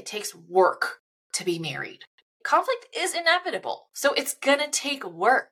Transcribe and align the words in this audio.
it 0.00 0.06
takes 0.06 0.34
work 0.34 1.00
to 1.34 1.44
be 1.44 1.58
married. 1.58 2.04
Conflict 2.42 2.86
is 2.96 3.14
inevitable, 3.14 3.90
so 3.92 4.14
it's 4.14 4.32
gonna 4.32 4.70
take 4.70 5.04
work. 5.04 5.50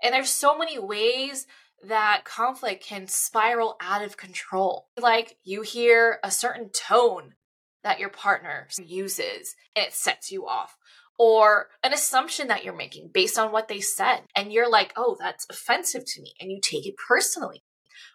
And 0.00 0.14
there's 0.14 0.30
so 0.30 0.56
many 0.56 0.78
ways 0.78 1.48
that 1.82 2.22
conflict 2.24 2.84
can 2.84 3.08
spiral 3.08 3.76
out 3.80 4.04
of 4.04 4.16
control. 4.16 4.86
Like 4.96 5.38
you 5.42 5.62
hear 5.62 6.20
a 6.22 6.30
certain 6.30 6.70
tone 6.70 7.34
that 7.82 7.98
your 7.98 8.10
partner 8.10 8.68
uses 8.78 9.56
and 9.74 9.86
it 9.86 9.92
sets 9.92 10.30
you 10.30 10.46
off. 10.46 10.76
Or 11.18 11.70
an 11.82 11.92
assumption 11.92 12.46
that 12.46 12.62
you're 12.62 12.76
making 12.76 13.10
based 13.12 13.40
on 13.40 13.50
what 13.50 13.66
they 13.66 13.80
said. 13.80 14.20
And 14.36 14.52
you're 14.52 14.70
like, 14.70 14.92
oh, 14.96 15.16
that's 15.18 15.46
offensive 15.50 16.04
to 16.06 16.22
me. 16.22 16.32
And 16.38 16.48
you 16.52 16.60
take 16.62 16.86
it 16.86 16.94
personally. 17.08 17.64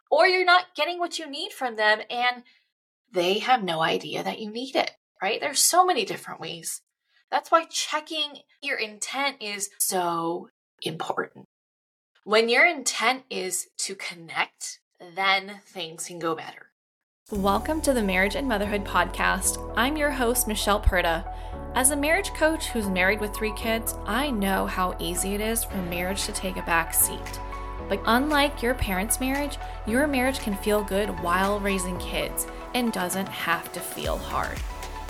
Or 0.10 0.26
you're 0.26 0.46
not 0.46 0.74
getting 0.74 1.00
what 1.00 1.20
you 1.20 1.30
need 1.30 1.52
from 1.52 1.76
them 1.76 2.00
and 2.10 2.44
they 3.14 3.40
have 3.40 3.64
no 3.64 3.82
idea 3.82 4.24
that 4.24 4.40
you 4.40 4.52
need 4.52 4.76
it, 4.76 4.92
right? 5.24 5.40
There's 5.40 5.62
so 5.62 5.86
many 5.86 6.04
different 6.04 6.42
ways. 6.42 6.82
That's 7.32 7.50
why 7.50 7.64
checking 7.70 8.40
your 8.62 8.78
intent 8.78 9.38
is 9.40 9.70
so 9.80 10.50
important. 10.82 11.46
When 12.26 12.50
your 12.50 12.66
intent 12.66 13.24
is 13.30 13.68
to 13.78 13.96
connect, 13.96 14.82
then 15.16 15.62
things 15.66 16.08
can 16.08 16.20
go 16.20 16.36
better. 16.36 16.72
Welcome 17.32 17.80
to 17.84 17.94
the 17.94 18.04
Marriage 18.04 18.36
and 18.36 18.50
Motherhood 18.50 18.84
Podcast. 18.84 19.74
I'm 19.78 19.96
your 19.96 20.12
host, 20.12 20.46
Michelle 20.46 20.82
Purta. 20.82 21.24
As 21.74 21.92
a 21.92 21.96
marriage 21.96 22.34
coach 22.34 22.68
who's 22.68 22.90
married 22.90 23.22
with 23.22 23.34
three 23.34 23.54
kids, 23.54 23.96
I 24.06 24.30
know 24.30 24.66
how 24.66 24.98
easy 25.00 25.36
it 25.36 25.40
is 25.40 25.64
for 25.64 25.78
marriage 25.78 26.26
to 26.26 26.34
take 26.34 26.58
a 26.58 26.64
back 26.64 26.94
seat. 26.94 27.40
But 27.88 28.02
unlike 28.08 28.62
your 28.62 28.74
parents' 28.74 29.22
marriage, 29.22 29.58
your 29.88 30.06
marriage 30.06 30.40
can 30.40 30.58
feel 30.58 30.84
good 30.84 31.18
while 31.22 31.62
raising 31.62 31.98
kids 32.00 32.46
and 32.76 32.92
doesn't 32.92 33.30
have 33.30 33.72
to 33.72 33.80
feel 33.80 34.18
hard. 34.18 34.60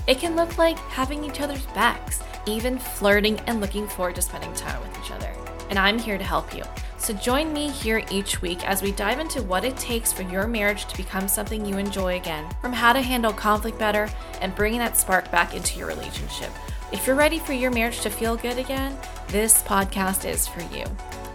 It 0.06 0.20
can 0.20 0.36
look 0.36 0.58
like 0.58 0.78
having 0.80 1.24
each 1.24 1.40
other's 1.40 1.66
backs, 1.68 2.22
even 2.46 2.78
flirting 2.78 3.40
and 3.42 3.62
looking 3.62 3.88
forward 3.88 4.16
to 4.16 4.22
spending 4.22 4.54
time 4.54 4.82
with 4.82 5.00
each 5.00 5.12
other. 5.12 5.34
And 5.70 5.80
I'm 5.80 5.98
here 5.98 6.18
to 6.18 6.24
help 6.24 6.54
you. 6.54 6.64
So 6.98 7.14
join 7.14 7.54
me 7.54 7.70
here 7.70 8.04
each 8.12 8.42
week 8.42 8.68
as 8.68 8.82
we 8.82 8.92
dive 8.92 9.20
into 9.20 9.42
what 9.42 9.64
it 9.64 9.78
takes 9.78 10.12
for 10.12 10.24
your 10.24 10.46
marriage 10.46 10.86
to 10.88 10.98
become 10.98 11.30
something 11.30 11.66
you 11.66 11.78
enjoy 11.78 12.18
again, 12.18 12.54
from 12.60 12.74
how 12.74 12.92
to 12.92 13.02
handle 13.02 13.32
conflict 13.32 13.80
better 13.80 14.10
and 14.42 14.54
bringing 14.56 14.80
that 14.80 14.98
spark 14.98 15.32
back 15.32 15.56
into 15.56 15.80
your 15.80 15.88
relationship. 15.88 16.52
If 16.92 17.08
you're 17.08 17.16
ready 17.16 17.40
for 17.40 17.54
your 17.54 17.72
marriage 17.72 18.02
to 18.02 18.10
feel 18.10 18.36
good 18.36 18.58
again, 18.58 18.98
this 19.30 19.64
podcast 19.64 20.30
is 20.30 20.48
for 20.48 20.62
you. 20.76 20.86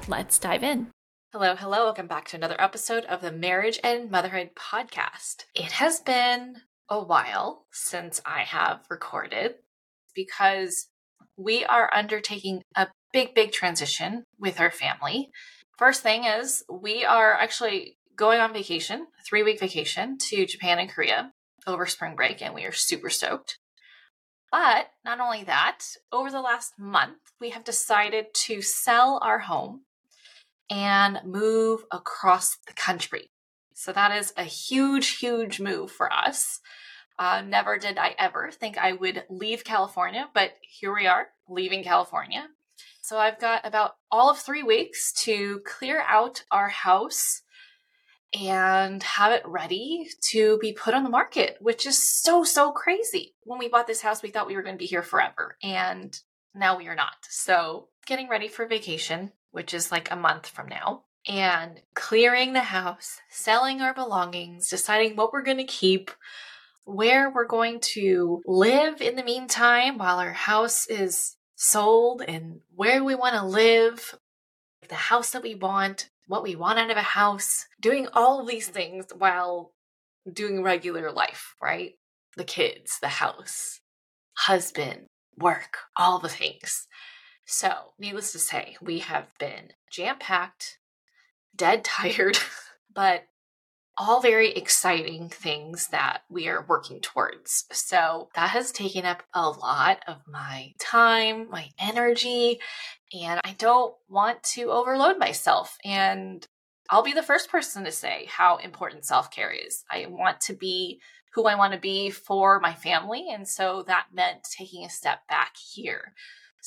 Let's 0.09 0.39
dive 0.39 0.63
in. 0.63 0.89
Hello, 1.33 1.57
hello. 1.57 1.85
Welcome 1.85 2.07
back 2.07 2.27
to 2.29 2.37
another 2.37 2.57
episode 2.59 3.05
of 3.05 3.23
the 3.23 3.33
Marriage 3.33 3.79
and 3.83 4.11
Motherhood 4.11 4.51
podcast. 4.55 5.45
It 5.55 5.73
has 5.73 6.01
been 6.01 6.63
a 6.89 7.03
while 7.03 7.67
since 7.73 8.21
I 8.25 8.41
have 8.41 8.81
recorded 8.89 9.57
because 10.15 10.89
we 11.37 11.65
are 11.65 11.91
undertaking 11.95 12.63
a 12.75 12.89
big, 13.13 13.35
big 13.35 13.53
transition 13.53 14.25
with 14.39 14.61
our 14.61 14.71
family. 14.71 15.31
First 15.77 16.03
thing 16.03 16.25
is, 16.25 16.65
we 16.69 17.05
are 17.05 17.33
actually 17.35 17.99
going 18.17 18.41
on 18.41 18.53
vacation, 18.53 19.07
three 19.27 19.43
week 19.43 19.61
vacation 19.61 20.19
to 20.29 20.47
Japan 20.47 20.79
and 20.79 20.91
Korea 20.91 21.33
over 21.67 21.87
spring 21.87 22.17
break, 22.17 22.43
and 22.43 22.55
we 22.55 22.65
are 22.65 22.73
super 22.73 23.11
stoked. 23.11 23.59
But 24.51 24.89
not 25.05 25.21
only 25.21 25.45
that, 25.45 25.81
over 26.11 26.31
the 26.31 26.41
last 26.41 26.73
month, 26.79 27.19
we 27.41 27.51
have 27.51 27.65
decided 27.65 28.27
to 28.47 28.63
sell 28.63 29.21
our 29.23 29.41
home 29.41 29.83
and 30.71 31.21
move 31.25 31.85
across 31.93 32.57
the 32.67 32.73
country. 32.73 33.31
So 33.79 33.93
that 33.93 34.11
is 34.11 34.33
a 34.37 34.43
huge, 34.43 35.19
huge 35.19 35.61
move 35.61 35.93
for 35.93 36.13
us. 36.13 36.59
Uh, 37.17 37.43
never 37.43 37.79
did 37.79 37.97
I 37.97 38.17
ever 38.19 38.51
think 38.51 38.77
I 38.77 38.93
would 38.93 39.23
leave 39.31 39.63
California, 39.63 40.29
but 40.35 40.51
here 40.63 40.93
we 40.93 41.07
are, 41.07 41.29
leaving 41.49 41.85
California. 41.85 42.49
So 43.03 43.19
I've 43.19 43.39
got 43.39 43.65
about 43.65 43.93
all 44.11 44.31
of 44.31 44.39
three 44.39 44.65
weeks 44.65 45.13
to 45.23 45.61
clear 45.65 46.03
out 46.09 46.43
our 46.51 46.69
house 46.69 47.43
and 48.37 49.01
have 49.05 49.31
it 49.31 49.47
ready 49.47 50.09
to 50.33 50.59
be 50.59 50.73
put 50.73 50.93
on 50.93 51.05
the 51.05 51.09
market, 51.09 51.57
which 51.61 51.87
is 51.87 52.03
so, 52.03 52.43
so 52.43 52.73
crazy. 52.73 53.37
When 53.45 53.61
we 53.61 53.69
bought 53.69 53.87
this 53.87 54.03
house, 54.03 54.25
we 54.25 54.31
thought 54.31 54.49
we 54.49 54.57
were 54.57 54.63
going 54.63 54.75
to 54.75 54.83
be 54.83 54.87
here 54.87 55.05
forever, 55.05 55.57
and 55.63 56.19
now 56.53 56.77
we 56.77 56.89
are 56.89 56.97
not. 56.97 57.15
So, 57.31 57.91
getting 58.07 58.29
ready 58.29 58.49
for 58.49 58.67
vacation, 58.67 59.31
which 59.53 59.73
is 59.73 59.93
like 59.93 60.11
a 60.11 60.17
month 60.17 60.49
from 60.49 60.67
now, 60.69 61.05
and 61.27 61.81
clearing 61.95 62.53
the 62.53 62.61
house, 62.61 63.19
selling 63.29 63.81
our 63.81 63.95
belongings, 63.95 64.69
deciding 64.69 65.17
what 65.17 65.33
we're 65.33 65.43
going 65.43 65.59
to 65.59 65.65
keep, 65.65 66.11
where 66.85 67.31
we're 67.31 67.47
going 67.47 67.81
to 67.81 68.43
live 68.47 69.01
in 69.01 69.17
the 69.17 69.25
meantime 69.25 69.99
while 69.99 70.19
our 70.19 70.33
house 70.33 70.87
is 70.87 71.37
sold 71.55 72.23
and 72.27 72.61
where 72.75 73.03
we 73.03 73.15
want 73.15 73.35
to 73.35 73.45
live, 73.45 74.15
the 74.89 74.95
house 74.95 75.31
that 75.31 75.43
we 75.43 75.55
want, 75.55 76.09
what 76.27 76.43
we 76.43 76.55
want 76.55 76.79
out 76.79 76.91
of 76.91 76.97
a 76.97 77.03
house, 77.03 77.67
doing 77.81 78.09
all 78.13 78.41
of 78.41 78.47
these 78.47 78.69
things 78.69 79.07
while 79.17 79.73
doing 80.31 80.63
regular 80.63 81.11
life, 81.11 81.55
right? 81.61 81.95
The 82.37 82.45
kids, 82.45 82.99
the 83.01 83.09
house, 83.09 83.81
husband, 84.35 85.07
work, 85.37 85.79
all 85.97 86.19
the 86.19 86.29
things. 86.29 86.87
So, 87.47 87.93
needless 87.99 88.33
to 88.33 88.39
say, 88.39 88.77
we 88.81 88.99
have 88.99 89.29
been 89.39 89.73
jam 89.91 90.17
packed, 90.19 90.78
dead 91.59 91.85
tired, 91.85 92.39
but 92.95 93.25
all 93.99 94.21
very 94.21 94.53
exciting 94.53 95.29
things 95.29 95.89
that 95.89 96.21
we 96.31 96.47
are 96.47 96.65
working 96.69 97.01
towards. 97.01 97.65
So 97.73 98.29
that 98.35 98.51
has 98.51 98.71
taken 98.71 99.05
up 99.05 99.25
a 99.35 99.51
lot 99.51 100.01
of 100.07 100.19
my 100.27 100.73
time, 100.79 101.51
my 101.51 101.71
energy, 101.81 102.61
and 103.13 103.41
I 103.43 103.57
don't 103.59 103.95
want 104.09 104.43
to 104.55 104.71
overload 104.71 105.19
myself. 105.19 105.77
And 105.85 106.47
I'll 106.89 107.03
be 107.03 107.13
the 107.13 107.23
first 107.23 107.51
person 107.51 107.85
to 107.85 107.93
say 107.93 108.27
how 108.31 108.59
important 108.59 109.05
self 109.05 109.31
care 109.31 109.51
is. 109.51 109.85
I 109.91 110.07
want 110.09 110.41
to 110.43 110.55
be 110.55 111.01
who 111.35 111.47
I 111.47 111.57
want 111.57 111.73
to 111.73 111.81
be 111.81 112.11
for 112.11 112.59
my 112.61 112.75
family. 112.75 113.27
And 113.31 113.47
so 113.47 113.85
that 113.87 114.07
meant 114.13 114.49
taking 114.57 114.85
a 114.85 114.91
step 114.91 115.21
back 115.29 115.55
here. 115.57 116.15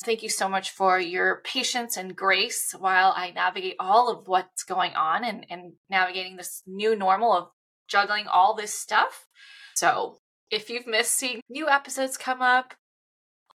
Thank 0.00 0.22
you 0.22 0.28
so 0.28 0.48
much 0.48 0.70
for 0.70 0.98
your 0.98 1.42
patience 1.44 1.96
and 1.96 2.16
grace 2.16 2.74
while 2.76 3.12
I 3.14 3.30
navigate 3.30 3.76
all 3.78 4.10
of 4.10 4.26
what's 4.26 4.64
going 4.64 4.94
on 4.94 5.22
and, 5.24 5.46
and 5.50 5.74
navigating 5.90 6.36
this 6.36 6.62
new 6.66 6.96
normal 6.96 7.32
of 7.32 7.48
juggling 7.88 8.26
all 8.26 8.54
this 8.54 8.72
stuff. 8.72 9.26
So, 9.74 10.18
if 10.50 10.70
you've 10.70 10.86
missed 10.86 11.14
seeing 11.14 11.40
new 11.48 11.68
episodes 11.68 12.16
come 12.16 12.42
up, 12.42 12.74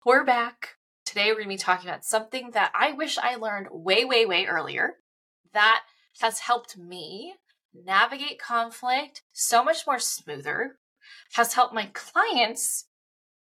we're 0.06 0.24
back. 0.24 0.76
Today, 1.06 1.30
we're 1.30 1.36
going 1.36 1.46
to 1.46 1.50
be 1.50 1.58
talking 1.58 1.90
about 1.90 2.06
something 2.06 2.52
that 2.52 2.72
I 2.80 2.92
wish 2.92 3.18
I 3.18 3.36
learned 3.36 3.68
way, 3.72 4.06
way, 4.06 4.26
way 4.26 4.46
earlier 4.46 4.96
that 5.54 5.82
has 6.22 6.40
helped 6.40 6.78
me 6.78 7.36
navigate 7.74 8.40
conflict 8.40 9.22
so 9.32 9.64
much 9.64 9.86
more 9.86 10.00
smoother, 10.00 10.78
has 11.34 11.54
helped 11.54 11.74
my 11.74 11.90
clients 11.94 12.86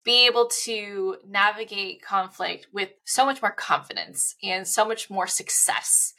be 0.04 0.26
able 0.26 0.50
to 0.64 1.16
navigate 1.26 2.02
conflict 2.02 2.68
with 2.72 2.90
so 3.04 3.24
much 3.24 3.42
more 3.42 3.50
confidence 3.52 4.34
and 4.42 4.66
so 4.66 4.86
much 4.86 5.10
more 5.10 5.26
success. 5.26 6.14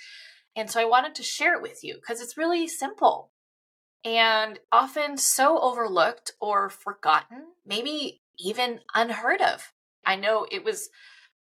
And 0.56 0.70
so 0.70 0.80
I 0.80 0.86
wanted 0.86 1.16
to 1.16 1.24
share 1.24 1.56
it 1.56 1.62
with 1.62 1.84
you 1.84 1.96
because 1.96 2.22
it's 2.22 2.38
really 2.38 2.68
simple 2.68 3.32
and 4.04 4.60
often 4.72 5.18
so 5.18 5.60
overlooked 5.60 6.34
or 6.40 6.70
forgotten, 6.70 7.46
maybe 7.66 8.22
even 8.40 8.80
unheard 8.96 9.42
of. 9.42 9.74
I 10.06 10.16
know 10.16 10.48
it 10.52 10.64
was 10.64 10.90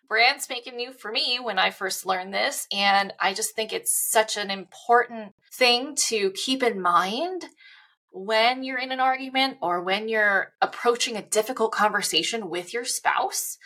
brand 0.09 0.43
spanking 0.43 0.77
new 0.77 0.93
for 0.93 1.11
me 1.11 1.39
when 1.41 1.59
I 1.59 1.71
first 1.71 2.05
learned 2.05 2.35
this, 2.35 2.67
and 2.73 3.13
I 3.21 3.33
just 3.33 3.55
think 3.55 3.73
it's 3.73 4.11
such 4.11 4.37
an 4.37 4.51
important 4.51 5.35
thing 5.53 5.95
to 6.09 6.33
keep 6.33 6.63
in 6.63 6.81
mind 6.81 7.47
when 8.13 8.63
you're 8.65 8.79
in 8.79 8.93
an 8.93 9.01
argument 9.01 9.59
or 9.63 9.83
when 9.83 10.09
you're 10.09 10.53
approaching 10.61 11.17
a 11.17 11.23
difficult 11.23 11.73
conversation 11.73 12.51
with 12.51 12.73
your 12.73 12.85
spouse. 12.85 13.59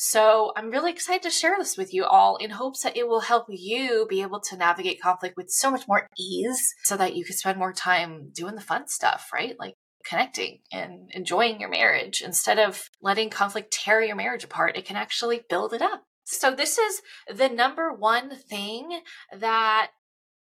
So 0.00 0.52
I'm 0.56 0.70
really 0.70 0.92
excited 0.92 1.22
to 1.22 1.30
share 1.30 1.56
this 1.58 1.76
with 1.76 1.92
you 1.92 2.04
all 2.04 2.36
in 2.36 2.50
hopes 2.50 2.82
that 2.82 2.96
it 2.96 3.08
will 3.08 3.22
help 3.22 3.46
you 3.48 4.06
be 4.08 4.22
able 4.22 4.38
to 4.42 4.56
navigate 4.56 5.02
conflict 5.02 5.36
with 5.36 5.50
so 5.50 5.72
much 5.72 5.88
more 5.88 6.08
ease 6.16 6.74
so 6.84 6.96
that 6.96 7.16
you 7.16 7.24
can 7.24 7.34
spend 7.34 7.58
more 7.58 7.72
time 7.72 8.30
doing 8.32 8.54
the 8.54 8.60
fun 8.60 8.86
stuff, 8.86 9.30
right? 9.32 9.56
Like 9.58 9.74
connecting 10.04 10.60
and 10.72 11.10
enjoying 11.12 11.60
your 11.60 11.68
marriage 11.68 12.22
instead 12.22 12.60
of 12.60 12.88
letting 13.02 13.28
conflict 13.28 13.72
tear 13.72 14.00
your 14.00 14.14
marriage 14.14 14.44
apart. 14.44 14.76
It 14.76 14.84
can 14.84 14.96
actually 14.96 15.40
build 15.50 15.72
it 15.72 15.82
up. 15.82 16.04
So 16.24 16.54
this 16.54 16.78
is 16.78 17.02
the 17.34 17.48
number 17.48 17.92
one 17.92 18.36
thing 18.36 19.00
that 19.36 19.90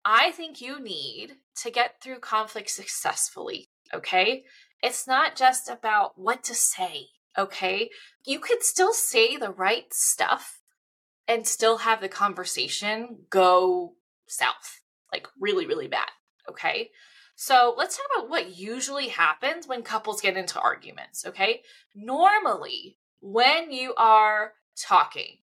I 0.03 0.31
think 0.31 0.62
you 0.62 0.81
need 0.81 1.38
to 1.63 1.71
get 1.71 2.01
through 2.01 2.19
conflict 2.19 2.69
successfully. 2.69 3.69
Okay. 3.94 4.44
It's 4.81 5.07
not 5.07 5.36
just 5.36 5.69
about 5.69 6.13
what 6.15 6.44
to 6.45 6.56
say. 6.56 7.07
Okay. 7.38 7.89
You 8.25 8.39
could 8.39 8.63
still 8.63 8.94
say 8.94 9.38
the 9.38 9.51
right 9.51 9.94
stuff 9.94 10.59
and 11.27 11.48
still 11.48 11.77
have 11.77 12.01
the 12.01 12.09
conversation 12.09 13.19
go 13.30 13.94
south, 14.27 14.81
like 15.12 15.27
really, 15.39 15.65
really 15.65 15.88
bad. 15.88 16.09
Okay. 16.50 16.89
So 17.36 17.74
let's 17.77 17.98
talk 17.98 18.06
about 18.15 18.30
what 18.30 18.57
usually 18.57 19.09
happens 19.09 19.68
when 19.68 19.83
couples 19.83 20.21
get 20.21 20.38
into 20.38 20.59
arguments. 20.59 21.25
Okay. 21.25 21.62
Normally, 21.95 22.98
when 23.19 23.71
you 23.71 23.94
are 23.95 24.53
talking, 24.75 25.38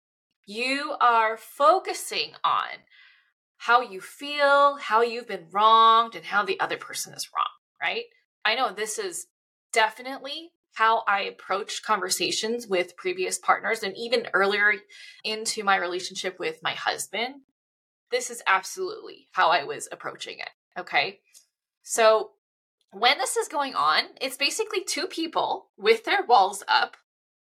you 0.46 0.94
are 1.00 1.36
focusing 1.36 2.32
on 2.44 2.68
how 3.58 3.82
you 3.82 4.00
feel, 4.00 4.76
how 4.76 5.02
you've 5.02 5.28
been 5.28 5.46
wronged, 5.50 6.14
and 6.14 6.24
how 6.24 6.44
the 6.44 6.58
other 6.60 6.76
person 6.76 7.12
is 7.12 7.28
wrong, 7.34 7.46
right? 7.80 8.04
I 8.44 8.54
know 8.54 8.72
this 8.72 8.98
is 8.98 9.26
definitely 9.72 10.52
how 10.74 11.02
I 11.08 11.22
approached 11.22 11.84
conversations 11.84 12.66
with 12.66 12.96
previous 12.96 13.38
partners 13.38 13.82
and 13.82 13.96
even 13.96 14.28
earlier 14.32 14.74
into 15.24 15.64
my 15.64 15.76
relationship 15.76 16.38
with 16.38 16.62
my 16.62 16.72
husband. 16.72 17.34
This 18.10 18.30
is 18.30 18.42
absolutely 18.46 19.28
how 19.32 19.50
I 19.50 19.64
was 19.64 19.88
approaching 19.90 20.38
it. 20.38 20.80
Okay. 20.80 21.18
So 21.82 22.30
when 22.92 23.18
this 23.18 23.36
is 23.36 23.48
going 23.48 23.74
on, 23.74 24.04
it's 24.20 24.36
basically 24.36 24.84
two 24.84 25.06
people 25.08 25.70
with 25.76 26.04
their 26.04 26.24
walls 26.24 26.62
up 26.68 26.96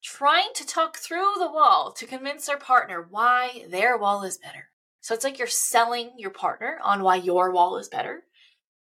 trying 0.04 0.50
to 0.56 0.66
talk 0.66 0.98
through 0.98 1.34
the 1.38 1.52
wall 1.52 1.92
to 1.94 2.06
convince 2.06 2.48
their 2.48 2.58
partner 2.58 3.06
why 3.10 3.66
their 3.70 3.98
wall 3.98 4.24
is 4.24 4.38
better. 4.38 4.71
So 5.02 5.14
it's 5.14 5.24
like 5.24 5.38
you're 5.38 5.48
selling 5.48 6.12
your 6.18 6.30
partner 6.30 6.80
on 6.84 7.04
why 7.04 7.16
your 7.16 7.52
wall 7.52 7.78
is 7.78 7.90
better, 7.90 8.24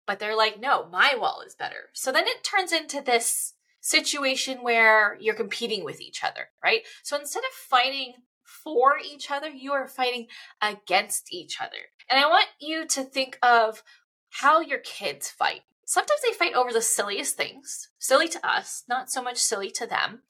but 0.05 0.19
they're 0.19 0.35
like, 0.35 0.59
no, 0.59 0.87
my 0.89 1.15
wall 1.17 1.41
is 1.45 1.55
better. 1.55 1.89
So 1.93 2.11
then 2.11 2.27
it 2.27 2.43
turns 2.43 2.71
into 2.73 3.01
this 3.01 3.53
situation 3.79 4.59
where 4.61 5.17
you're 5.19 5.33
competing 5.33 5.83
with 5.83 6.01
each 6.01 6.23
other, 6.23 6.49
right? 6.63 6.81
So 7.03 7.17
instead 7.17 7.43
of 7.43 7.51
fighting 7.51 8.13
for 8.43 8.97
each 8.99 9.31
other, 9.31 9.49
you 9.49 9.71
are 9.71 9.87
fighting 9.87 10.27
against 10.61 11.33
each 11.33 11.59
other. 11.61 11.77
And 12.09 12.19
I 12.19 12.27
want 12.27 12.47
you 12.59 12.85
to 12.87 13.03
think 13.03 13.39
of 13.41 13.81
how 14.29 14.59
your 14.59 14.79
kids 14.79 15.29
fight. 15.29 15.61
Sometimes 15.85 16.21
they 16.21 16.33
fight 16.33 16.53
over 16.53 16.71
the 16.71 16.81
silliest 16.81 17.35
things, 17.35 17.89
silly 17.99 18.27
to 18.29 18.47
us, 18.47 18.83
not 18.87 19.09
so 19.09 19.21
much 19.21 19.37
silly 19.37 19.71
to 19.71 19.87
them. 19.87 20.21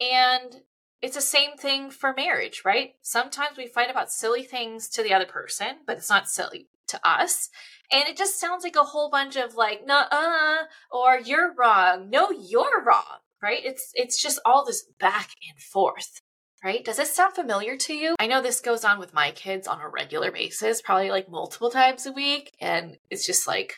And 0.00 0.62
it's 1.04 1.16
the 1.16 1.20
same 1.20 1.58
thing 1.58 1.90
for 1.90 2.14
marriage, 2.14 2.62
right? 2.64 2.94
Sometimes 3.02 3.58
we 3.58 3.66
fight 3.66 3.90
about 3.90 4.10
silly 4.10 4.42
things 4.42 4.88
to 4.88 5.02
the 5.02 5.12
other 5.12 5.26
person, 5.26 5.80
but 5.86 5.98
it's 5.98 6.08
not 6.08 6.30
silly 6.30 6.68
to 6.86 6.98
us. 7.06 7.50
And 7.92 8.08
it 8.08 8.16
just 8.16 8.40
sounds 8.40 8.64
like 8.64 8.74
a 8.74 8.84
whole 8.84 9.10
bunch 9.10 9.36
of 9.36 9.54
like, 9.54 9.86
nah, 9.86 10.06
uh, 10.10 10.64
or 10.90 11.18
you're 11.18 11.52
wrong. 11.58 12.08
No, 12.08 12.30
you're 12.30 12.82
wrong, 12.82 13.18
right? 13.42 13.60
It's, 13.62 13.90
it's 13.92 14.20
just 14.20 14.40
all 14.46 14.64
this 14.64 14.86
back 14.98 15.32
and 15.46 15.60
forth, 15.60 16.22
right? 16.64 16.82
Does 16.82 16.96
this 16.96 17.14
sound 17.14 17.34
familiar 17.34 17.76
to 17.76 17.92
you? 17.92 18.16
I 18.18 18.26
know 18.26 18.40
this 18.40 18.62
goes 18.62 18.82
on 18.82 18.98
with 18.98 19.12
my 19.12 19.30
kids 19.30 19.68
on 19.68 19.82
a 19.82 19.88
regular 19.90 20.32
basis, 20.32 20.80
probably 20.80 21.10
like 21.10 21.30
multiple 21.30 21.70
times 21.70 22.06
a 22.06 22.12
week. 22.12 22.50
And 22.62 22.96
it's 23.10 23.26
just 23.26 23.46
like, 23.46 23.74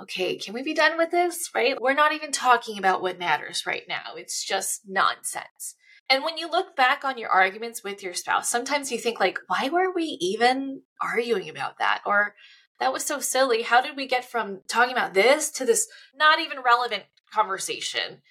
okay, 0.00 0.36
can 0.36 0.54
we 0.54 0.62
be 0.62 0.74
done 0.74 0.96
with 0.96 1.10
this, 1.10 1.50
right? 1.56 1.82
We're 1.82 1.92
not 1.94 2.12
even 2.12 2.30
talking 2.30 2.78
about 2.78 3.02
what 3.02 3.18
matters 3.18 3.66
right 3.66 3.82
now. 3.88 4.14
It's 4.16 4.44
just 4.44 4.82
nonsense. 4.86 5.74
And 6.08 6.24
when 6.24 6.36
you 6.36 6.50
look 6.50 6.76
back 6.76 7.04
on 7.04 7.16
your 7.16 7.30
arguments 7.30 7.82
with 7.82 8.02
your 8.02 8.14
spouse, 8.14 8.50
sometimes 8.50 8.92
you 8.92 8.98
think 8.98 9.18
like, 9.18 9.38
why 9.46 9.70
were 9.70 9.92
we 9.94 10.18
even 10.20 10.82
arguing 11.00 11.48
about 11.48 11.78
that? 11.78 12.02
Or 12.04 12.34
that 12.80 12.92
was 12.92 13.04
so 13.04 13.20
silly. 13.20 13.62
How 13.62 13.80
did 13.80 13.96
we 13.96 14.06
get 14.06 14.30
from 14.30 14.60
talking 14.68 14.92
about 14.92 15.14
this 15.14 15.50
to 15.52 15.64
this 15.64 15.86
not 16.14 16.40
even 16.40 16.58
relevant 16.64 17.04
conversation? 17.32 18.22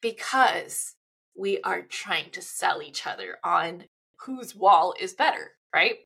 Because 0.00 0.94
we 1.36 1.60
are 1.62 1.82
trying 1.82 2.30
to 2.30 2.42
sell 2.42 2.82
each 2.82 3.06
other 3.06 3.38
on 3.42 3.84
whose 4.20 4.54
wall 4.54 4.94
is 5.00 5.12
better, 5.14 5.52
right? 5.74 5.96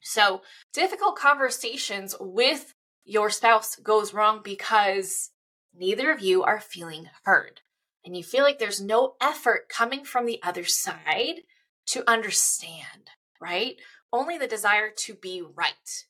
So, 0.00 0.42
difficult 0.72 1.16
conversations 1.16 2.14
with 2.20 2.74
your 3.04 3.30
spouse 3.30 3.76
goes 3.76 4.14
wrong 4.14 4.40
because 4.44 5.30
neither 5.74 6.10
of 6.10 6.20
you 6.20 6.42
are 6.42 6.60
feeling 6.60 7.08
heard 7.24 7.60
and 8.04 8.16
you 8.16 8.22
feel 8.22 8.42
like 8.44 8.58
there's 8.58 8.80
no 8.80 9.14
effort 9.20 9.68
coming 9.68 10.04
from 10.04 10.26
the 10.26 10.40
other 10.42 10.64
side 10.64 11.42
to 11.86 12.08
understand, 12.10 13.10
right? 13.40 13.76
Only 14.12 14.38
the 14.38 14.46
desire 14.46 14.90
to 14.98 15.14
be 15.14 15.42
right. 15.42 16.04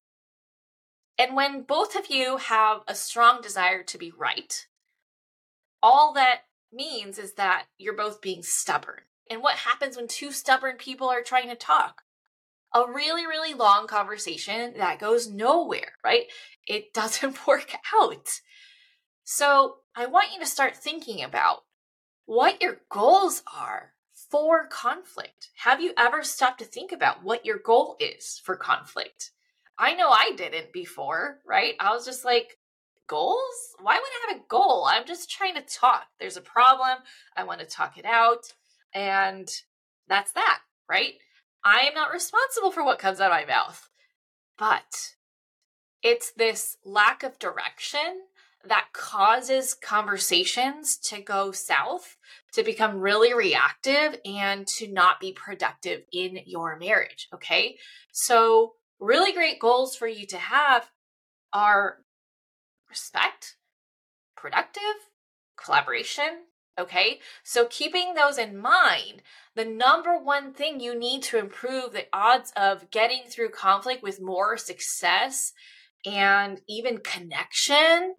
And 1.18 1.36
when 1.36 1.62
both 1.62 1.94
of 1.94 2.08
you 2.08 2.38
have 2.38 2.80
a 2.88 2.94
strong 2.94 3.40
desire 3.40 3.82
to 3.84 3.98
be 3.98 4.12
right, 4.16 4.66
all 5.82 6.12
that 6.14 6.40
means 6.72 7.18
is 7.18 7.34
that 7.34 7.66
you're 7.78 7.96
both 7.96 8.20
being 8.20 8.42
stubborn. 8.42 9.02
And 9.30 9.42
what 9.42 9.56
happens 9.56 9.96
when 9.96 10.08
two 10.08 10.32
stubborn 10.32 10.76
people 10.76 11.08
are 11.08 11.22
trying 11.22 11.48
to 11.48 11.56
talk? 11.56 12.02
A 12.74 12.90
really, 12.90 13.26
really 13.26 13.54
long 13.54 13.86
conversation 13.86 14.74
that 14.76 14.98
goes 14.98 15.30
nowhere, 15.30 15.92
right? 16.02 16.24
It 16.66 16.92
doesn't 16.94 17.46
work 17.46 17.74
out. 17.94 18.40
So 19.22 19.76
I 19.94 20.06
want 20.06 20.32
you 20.34 20.40
to 20.40 20.46
start 20.46 20.76
thinking 20.76 21.22
about 21.22 21.62
what 22.26 22.62
your 22.62 22.78
goals 22.90 23.42
are 23.52 23.92
for 24.30 24.66
conflict. 24.66 25.50
Have 25.56 25.80
you 25.80 25.92
ever 25.96 26.22
stopped 26.22 26.58
to 26.60 26.64
think 26.64 26.92
about 26.92 27.22
what 27.22 27.44
your 27.44 27.58
goal 27.58 27.96
is 28.00 28.40
for 28.44 28.56
conflict? 28.56 29.30
I 29.78 29.94
know 29.94 30.08
I 30.08 30.32
didn't 30.36 30.72
before, 30.72 31.40
right? 31.46 31.74
I 31.80 31.92
was 31.92 32.04
just 32.04 32.24
like, 32.24 32.58
goals? 33.06 33.74
Why 33.80 33.94
would 33.94 34.02
I 34.02 34.32
have 34.32 34.40
a 34.40 34.44
goal? 34.48 34.86
I'm 34.88 35.06
just 35.06 35.30
trying 35.30 35.54
to 35.54 35.62
talk. 35.62 36.04
There's 36.18 36.36
a 36.36 36.42
problem. 36.42 36.98
I 37.36 37.44
want 37.44 37.60
to 37.60 37.66
talk 37.66 37.98
it 37.98 38.04
out. 38.04 38.52
And 38.92 39.48
that's 40.08 40.32
that, 40.32 40.60
right? 40.88 41.14
I 41.64 41.80
am 41.80 41.94
not 41.94 42.12
responsible 42.12 42.70
for 42.70 42.84
what 42.84 42.98
comes 42.98 43.20
out 43.20 43.30
of 43.30 43.36
my 43.36 43.44
mouth. 43.44 43.88
But 44.58 45.14
it's 46.02 46.32
this 46.32 46.76
lack 46.84 47.22
of 47.22 47.38
direction 47.38 48.22
that 48.66 48.88
causes 48.92 49.74
conversations 49.74 50.96
to 50.96 51.20
go 51.20 51.52
south, 51.52 52.16
to 52.52 52.62
become 52.62 52.98
really 52.98 53.34
reactive, 53.34 54.18
and 54.24 54.66
to 54.66 54.90
not 54.90 55.20
be 55.20 55.32
productive 55.32 56.02
in 56.12 56.40
your 56.46 56.78
marriage. 56.78 57.28
Okay. 57.34 57.76
So, 58.12 58.74
really 59.00 59.32
great 59.32 59.60
goals 59.60 59.96
for 59.96 60.06
you 60.06 60.26
to 60.26 60.38
have 60.38 60.90
are 61.52 61.98
respect, 62.88 63.56
productive, 64.36 64.82
collaboration. 65.56 66.44
Okay. 66.78 67.20
So, 67.42 67.66
keeping 67.66 68.14
those 68.14 68.38
in 68.38 68.56
mind, 68.56 69.22
the 69.54 69.64
number 69.64 70.18
one 70.18 70.52
thing 70.52 70.80
you 70.80 70.98
need 70.98 71.22
to 71.24 71.38
improve 71.38 71.92
the 71.92 72.06
odds 72.12 72.52
of 72.56 72.90
getting 72.90 73.22
through 73.28 73.50
conflict 73.50 74.02
with 74.02 74.20
more 74.20 74.56
success 74.56 75.52
and 76.04 76.60
even 76.68 76.98
connection 76.98 78.14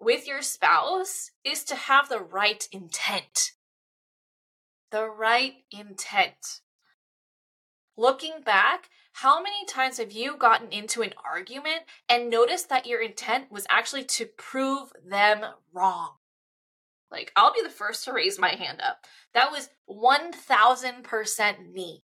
with 0.00 0.26
your 0.26 0.42
spouse 0.42 1.30
is 1.44 1.64
to 1.64 1.74
have 1.74 2.08
the 2.08 2.20
right 2.20 2.66
intent. 2.72 3.52
The 4.90 5.08
right 5.08 5.54
intent. 5.70 6.60
Looking 7.96 8.40
back, 8.44 8.88
how 9.12 9.42
many 9.42 9.64
times 9.66 9.98
have 9.98 10.12
you 10.12 10.36
gotten 10.36 10.70
into 10.70 11.02
an 11.02 11.12
argument 11.24 11.80
and 12.08 12.30
noticed 12.30 12.68
that 12.68 12.86
your 12.86 13.00
intent 13.00 13.50
was 13.50 13.66
actually 13.68 14.04
to 14.04 14.26
prove 14.26 14.92
them 15.04 15.44
wrong? 15.72 16.12
Like, 17.10 17.32
I'll 17.34 17.52
be 17.52 17.62
the 17.62 17.70
first 17.70 18.04
to 18.04 18.12
raise 18.12 18.38
my 18.38 18.50
hand 18.50 18.80
up. 18.80 19.04
That 19.34 19.50
was 19.50 19.70
1000% 19.90 21.72
me. 21.72 22.04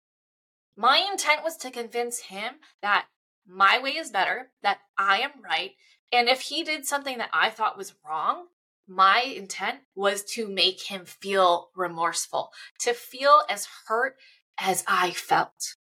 My 0.76 1.06
intent 1.10 1.44
was 1.44 1.56
to 1.58 1.70
convince 1.70 2.18
him 2.18 2.54
that 2.82 3.06
my 3.46 3.78
way 3.78 3.90
is 3.90 4.10
better, 4.10 4.50
that 4.62 4.80
I 4.98 5.20
am 5.20 5.30
right, 5.44 5.72
and 6.12 6.28
if 6.28 6.42
he 6.42 6.62
did 6.62 6.86
something 6.86 7.18
that 7.18 7.30
I 7.32 7.50
thought 7.50 7.78
was 7.78 7.94
wrong, 8.06 8.46
my 8.88 9.20
intent 9.20 9.80
was 9.94 10.22
to 10.34 10.48
make 10.48 10.82
him 10.82 11.04
feel 11.04 11.70
remorseful, 11.74 12.50
to 12.80 12.92
feel 12.94 13.42
as 13.50 13.66
hurt 13.86 14.16
as 14.58 14.84
I 14.86 15.10
felt. 15.10 15.74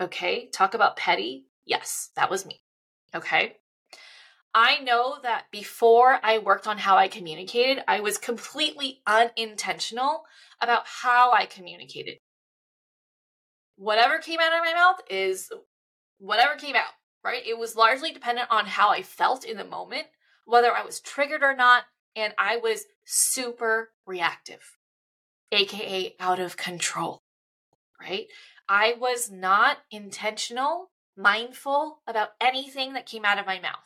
Okay, 0.00 0.48
talk 0.52 0.74
about 0.74 0.96
petty. 0.96 1.46
Yes, 1.64 2.10
that 2.16 2.30
was 2.30 2.44
me. 2.44 2.62
Okay. 3.14 3.56
I 4.54 4.80
know 4.80 5.16
that 5.22 5.44
before 5.50 6.18
I 6.22 6.38
worked 6.38 6.66
on 6.66 6.78
how 6.78 6.96
I 6.96 7.08
communicated, 7.08 7.82
I 7.88 8.00
was 8.00 8.18
completely 8.18 9.00
unintentional 9.06 10.24
about 10.60 10.82
how 10.84 11.32
I 11.32 11.46
communicated. 11.46 12.18
Whatever 13.76 14.18
came 14.18 14.40
out 14.40 14.52
of 14.52 14.64
my 14.64 14.74
mouth 14.74 15.00
is 15.08 15.50
whatever 16.18 16.56
came 16.56 16.76
out 16.76 16.92
right? 17.24 17.42
It 17.46 17.58
was 17.58 17.76
largely 17.76 18.12
dependent 18.12 18.48
on 18.50 18.66
how 18.66 18.90
I 18.90 19.02
felt 19.02 19.44
in 19.44 19.56
the 19.56 19.64
moment, 19.64 20.06
whether 20.44 20.72
I 20.72 20.84
was 20.84 21.00
triggered 21.00 21.42
or 21.42 21.54
not, 21.54 21.84
and 22.16 22.34
I 22.38 22.56
was 22.56 22.84
super 23.04 23.90
reactive, 24.06 24.78
aka 25.50 26.14
out 26.20 26.40
of 26.40 26.56
control, 26.56 27.22
right? 28.00 28.26
I 28.68 28.94
was 28.98 29.30
not 29.30 29.78
intentional, 29.90 30.90
mindful 31.16 32.00
about 32.06 32.30
anything 32.40 32.94
that 32.94 33.06
came 33.06 33.24
out 33.24 33.38
of 33.38 33.46
my 33.46 33.60
mouth. 33.60 33.84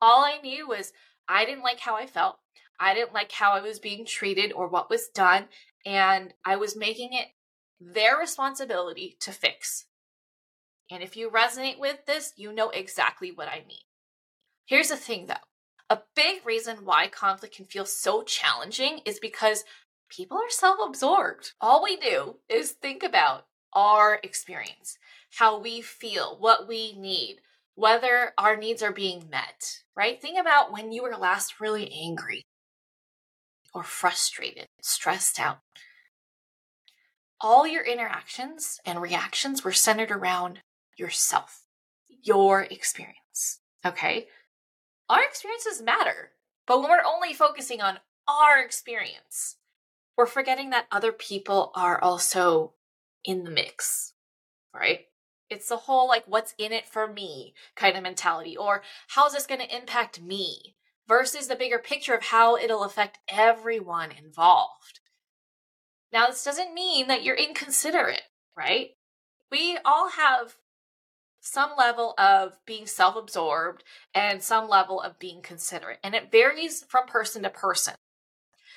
All 0.00 0.24
I 0.24 0.38
knew 0.42 0.68
was 0.68 0.92
I 1.28 1.44
didn't 1.44 1.62
like 1.62 1.80
how 1.80 1.96
I 1.96 2.06
felt. 2.06 2.38
I 2.78 2.94
didn't 2.94 3.14
like 3.14 3.32
how 3.32 3.52
I 3.52 3.60
was 3.60 3.78
being 3.78 4.04
treated 4.04 4.52
or 4.52 4.68
what 4.68 4.90
was 4.90 5.08
done. 5.08 5.46
And 5.86 6.34
I 6.44 6.56
was 6.56 6.76
making 6.76 7.12
it 7.12 7.28
their 7.80 8.18
responsibility 8.18 9.16
to 9.20 9.32
fix. 9.32 9.86
And 10.92 11.02
if 11.02 11.16
you 11.16 11.30
resonate 11.30 11.78
with 11.78 12.04
this, 12.04 12.34
you 12.36 12.52
know 12.52 12.68
exactly 12.68 13.32
what 13.32 13.48
I 13.48 13.64
mean. 13.66 13.78
Here's 14.66 14.90
the 14.90 14.96
thing 14.96 15.26
though 15.26 15.34
a 15.88 16.02
big 16.14 16.46
reason 16.46 16.84
why 16.84 17.08
conflict 17.08 17.56
can 17.56 17.64
feel 17.64 17.84
so 17.86 18.22
challenging 18.22 19.00
is 19.04 19.18
because 19.18 19.64
people 20.10 20.36
are 20.36 20.50
self 20.50 20.78
absorbed. 20.86 21.52
All 21.60 21.82
we 21.82 21.96
do 21.96 22.36
is 22.48 22.72
think 22.72 23.02
about 23.02 23.46
our 23.72 24.20
experience, 24.22 24.98
how 25.38 25.58
we 25.58 25.80
feel, 25.80 26.36
what 26.38 26.68
we 26.68 26.94
need, 26.98 27.38
whether 27.74 28.32
our 28.36 28.56
needs 28.56 28.82
are 28.82 28.92
being 28.92 29.28
met, 29.30 29.80
right? 29.96 30.20
Think 30.20 30.38
about 30.38 30.72
when 30.72 30.92
you 30.92 31.02
were 31.02 31.16
last 31.16 31.58
really 31.58 31.90
angry 31.90 32.42
or 33.72 33.82
frustrated, 33.82 34.66
stressed 34.82 35.40
out. 35.40 35.60
All 37.40 37.66
your 37.66 37.84
interactions 37.84 38.78
and 38.84 39.00
reactions 39.00 39.64
were 39.64 39.72
centered 39.72 40.10
around 40.10 40.60
yourself, 41.02 41.66
your 42.22 42.62
experience. 42.62 43.60
Okay? 43.84 44.28
Our 45.08 45.22
experiences 45.24 45.82
matter, 45.82 46.30
but 46.66 46.80
when 46.80 46.88
we're 46.88 47.04
only 47.04 47.34
focusing 47.34 47.82
on 47.82 47.98
our 48.28 48.62
experience, 48.64 49.56
we're 50.16 50.26
forgetting 50.26 50.70
that 50.70 50.86
other 50.92 51.12
people 51.12 51.72
are 51.74 52.00
also 52.00 52.74
in 53.24 53.42
the 53.42 53.50
mix, 53.50 54.14
right? 54.72 55.00
It's 55.50 55.68
the 55.68 55.76
whole 55.76 56.06
like, 56.06 56.24
what's 56.26 56.54
in 56.56 56.72
it 56.72 56.86
for 56.86 57.12
me 57.12 57.54
kind 57.74 57.96
of 57.96 58.02
mentality, 58.04 58.56
or 58.56 58.82
how's 59.08 59.32
this 59.32 59.46
going 59.46 59.60
to 59.60 59.76
impact 59.76 60.22
me 60.22 60.76
versus 61.08 61.48
the 61.48 61.56
bigger 61.56 61.78
picture 61.78 62.14
of 62.14 62.26
how 62.26 62.56
it'll 62.56 62.84
affect 62.84 63.18
everyone 63.28 64.10
involved. 64.12 65.00
Now, 66.12 66.28
this 66.28 66.44
doesn't 66.44 66.74
mean 66.74 67.08
that 67.08 67.22
you're 67.24 67.36
inconsiderate, 67.36 68.22
right? 68.56 68.90
We 69.50 69.78
all 69.84 70.10
have 70.10 70.56
some 71.42 71.72
level 71.76 72.14
of 72.16 72.56
being 72.64 72.86
self 72.86 73.16
absorbed 73.16 73.82
and 74.14 74.42
some 74.42 74.68
level 74.68 75.00
of 75.00 75.18
being 75.18 75.42
considerate, 75.42 75.98
and 76.02 76.14
it 76.14 76.30
varies 76.30 76.84
from 76.88 77.06
person 77.06 77.42
to 77.42 77.50
person. 77.50 77.94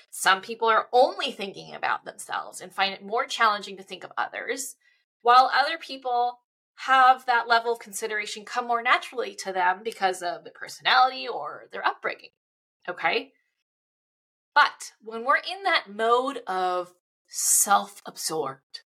Some 0.10 0.42
people 0.42 0.68
are 0.68 0.88
only 0.92 1.32
thinking 1.32 1.76
about 1.76 2.06
themselves 2.06 2.60
and 2.60 2.74
find 2.74 2.94
it 2.94 3.06
more 3.06 3.26
challenging 3.26 3.78
to 3.78 3.84
think 3.84 4.04
of 4.04 4.12
others, 4.18 4.76
while 5.22 5.52
other 5.54 5.78
people 5.78 6.40
have 6.78 7.26
that 7.26 7.48
level 7.48 7.74
of 7.74 7.80
consideration 7.80 8.46
come 8.46 8.68
more 8.68 8.82
naturally 8.82 9.36
to 9.36 9.54
them 9.54 9.82
because 9.84 10.22
of 10.22 10.44
their 10.44 10.54
personality 10.54 11.28
or 11.28 11.66
their 11.72 11.86
upbringing. 11.86 12.32
Okay? 12.90 13.32
But 14.56 14.94
when 15.02 15.24
we're 15.24 15.38
in 15.38 15.64
that 15.64 15.86
mode 15.88 16.42
of 16.48 16.94
self 17.28 18.02
absorbed, 18.06 18.82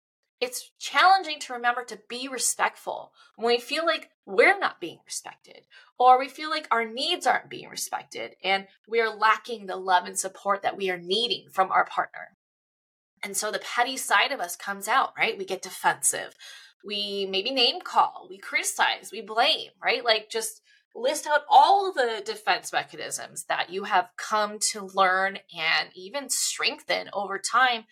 it's 0.42 0.72
challenging 0.80 1.40
to 1.40 1.54
remember 1.54 1.84
to 1.86 2.00
be 2.10 2.28
respectful 2.28 3.14
when 3.36 3.48
we 3.48 3.60
feel 3.60 3.86
like 3.86 4.10
we're 4.26 4.60
not 4.60 4.82
being 4.82 5.00
respected 5.06 5.62
or 5.98 6.20
we 6.20 6.28
feel 6.28 6.50
like 6.50 6.68
our 6.72 6.86
needs 6.86 7.26
aren't 7.26 7.50
being 7.50 7.70
respected 7.70 8.36
and 8.44 8.68
we 8.88 9.00
are 9.00 9.16
lacking 9.16 9.66
the 9.66 9.78
love 9.78 10.06
and 10.06 10.20
support 10.20 10.62
that 10.62 10.78
we 10.78 10.90
are 10.90 10.98
needing 10.98 11.48
from 11.52 11.72
our 11.72 11.86
partner. 11.86 12.36
And 13.24 13.36
so 13.36 13.50
the 13.52 13.60
petty 13.60 13.98
side 13.98 14.32
of 14.32 14.40
us 14.40 14.56
comes 14.56 14.88
out, 14.88 15.14
right? 15.18 15.38
We 15.38 15.46
get 15.46 15.62
defensive. 15.62 16.36
We 16.84 17.28
maybe 17.30 17.52
name 17.52 17.82
call, 17.82 18.28
we 18.30 18.38
criticize, 18.38 19.10
we 19.12 19.22
blame, 19.22 19.72
right? 19.82 20.04
Like 20.04 20.30
just 20.30 20.62
list 20.96 21.28
out 21.28 21.42
all 21.50 21.92
the 21.92 22.22
defense 22.26 22.72
mechanisms 22.72 23.46
that 23.46 23.70
you 23.70 23.84
have 23.84 24.10
come 24.18 24.60
to 24.72 24.90
learn 24.94 25.40
and 25.58 25.90
even 25.94 26.30
strengthen 26.30 27.10
over 27.14 27.38
time 27.38 27.86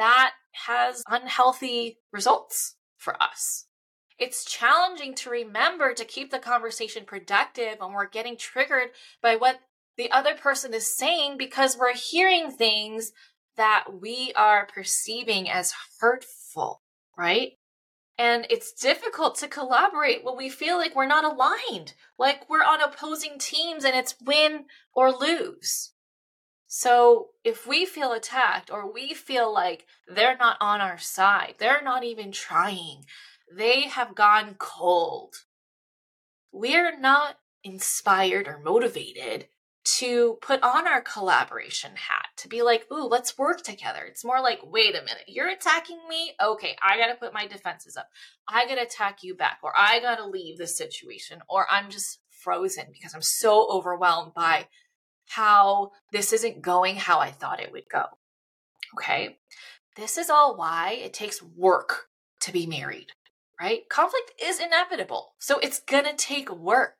that 0.00 0.32
has 0.66 1.02
unhealthy 1.10 1.98
results 2.10 2.76
for 2.96 3.22
us. 3.22 3.66
It's 4.18 4.44
challenging 4.44 5.14
to 5.16 5.30
remember 5.30 5.92
to 5.92 6.04
keep 6.06 6.30
the 6.30 6.38
conversation 6.38 7.04
productive 7.04 7.78
when 7.78 7.92
we're 7.92 8.08
getting 8.08 8.38
triggered 8.38 8.88
by 9.22 9.36
what 9.36 9.60
the 9.98 10.10
other 10.10 10.34
person 10.34 10.72
is 10.72 10.96
saying 10.96 11.36
because 11.36 11.76
we're 11.76 11.94
hearing 11.94 12.50
things 12.50 13.12
that 13.58 13.84
we 14.00 14.32
are 14.36 14.66
perceiving 14.74 15.50
as 15.50 15.74
hurtful, 16.00 16.80
right? 17.16 17.52
And 18.16 18.46
it's 18.48 18.72
difficult 18.72 19.36
to 19.36 19.48
collaborate 19.48 20.24
when 20.24 20.36
we 20.36 20.48
feel 20.48 20.78
like 20.78 20.96
we're 20.96 21.06
not 21.06 21.24
aligned, 21.24 21.92
like 22.18 22.48
we're 22.48 22.64
on 22.64 22.80
opposing 22.80 23.38
teams 23.38 23.84
and 23.84 23.94
it's 23.94 24.14
win 24.24 24.64
or 24.94 25.12
lose. 25.12 25.92
So 26.72 27.30
if 27.42 27.66
we 27.66 27.84
feel 27.84 28.12
attacked 28.12 28.70
or 28.70 28.92
we 28.92 29.12
feel 29.12 29.52
like 29.52 29.86
they're 30.06 30.36
not 30.36 30.56
on 30.60 30.80
our 30.80 30.98
side, 30.98 31.56
they're 31.58 31.82
not 31.82 32.04
even 32.04 32.30
trying, 32.30 33.06
they 33.52 33.88
have 33.88 34.14
gone 34.14 34.54
cold, 34.56 35.34
we're 36.52 36.96
not 36.96 37.38
inspired 37.64 38.46
or 38.46 38.60
motivated 38.64 39.48
to 39.96 40.38
put 40.42 40.62
on 40.62 40.86
our 40.86 41.00
collaboration 41.00 41.90
hat 41.96 42.26
to 42.36 42.46
be 42.46 42.62
like, 42.62 42.86
ooh, 42.92 43.08
let's 43.08 43.36
work 43.36 43.62
together. 43.64 44.04
It's 44.04 44.24
more 44.24 44.40
like, 44.40 44.60
wait 44.62 44.94
a 44.94 45.00
minute, 45.00 45.24
you're 45.26 45.48
attacking 45.48 45.98
me? 46.08 46.34
Okay, 46.40 46.76
I 46.80 46.96
gotta 46.98 47.16
put 47.16 47.34
my 47.34 47.48
defenses 47.48 47.96
up. 47.96 48.06
I 48.46 48.68
gotta 48.68 48.82
attack 48.82 49.24
you 49.24 49.34
back, 49.34 49.58
or 49.64 49.72
I 49.76 49.98
gotta 49.98 50.24
leave 50.24 50.56
the 50.56 50.68
situation, 50.68 51.40
or 51.48 51.66
I'm 51.68 51.90
just 51.90 52.20
frozen 52.30 52.86
because 52.92 53.12
I'm 53.12 53.22
so 53.22 53.68
overwhelmed 53.68 54.34
by 54.34 54.68
how 55.30 55.92
this 56.10 56.32
isn't 56.32 56.60
going 56.60 56.96
how 56.96 57.20
I 57.20 57.30
thought 57.30 57.60
it 57.60 57.70
would 57.70 57.88
go. 57.88 58.04
Okay. 58.94 59.38
This 59.94 60.18
is 60.18 60.28
all 60.28 60.56
why 60.56 60.98
it 61.00 61.14
takes 61.14 61.40
work 61.40 62.08
to 62.40 62.52
be 62.52 62.66
married, 62.66 63.12
right? 63.60 63.88
Conflict 63.88 64.32
is 64.42 64.58
inevitable. 64.58 65.34
So 65.38 65.60
it's 65.60 65.78
going 65.80 66.04
to 66.04 66.16
take 66.16 66.50
work. 66.50 66.96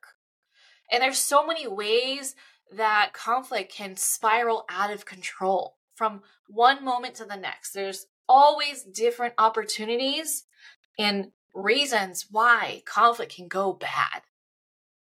And 0.89 1.03
there's 1.03 1.17
so 1.17 1.45
many 1.45 1.67
ways 1.67 2.35
that 2.73 3.11
conflict 3.13 3.73
can 3.73 3.97
spiral 3.97 4.63
out 4.69 4.93
of 4.93 5.05
control 5.05 5.75
from 5.95 6.21
one 6.47 6.85
moment 6.85 7.15
to 7.15 7.25
the 7.25 7.35
next. 7.35 7.73
There's 7.73 8.05
always 8.29 8.83
different 8.83 9.33
opportunities 9.37 10.45
and 10.97 11.31
reasons 11.53 12.27
why 12.31 12.83
conflict 12.85 13.35
can 13.35 13.49
go 13.49 13.73
bad. 13.73 14.21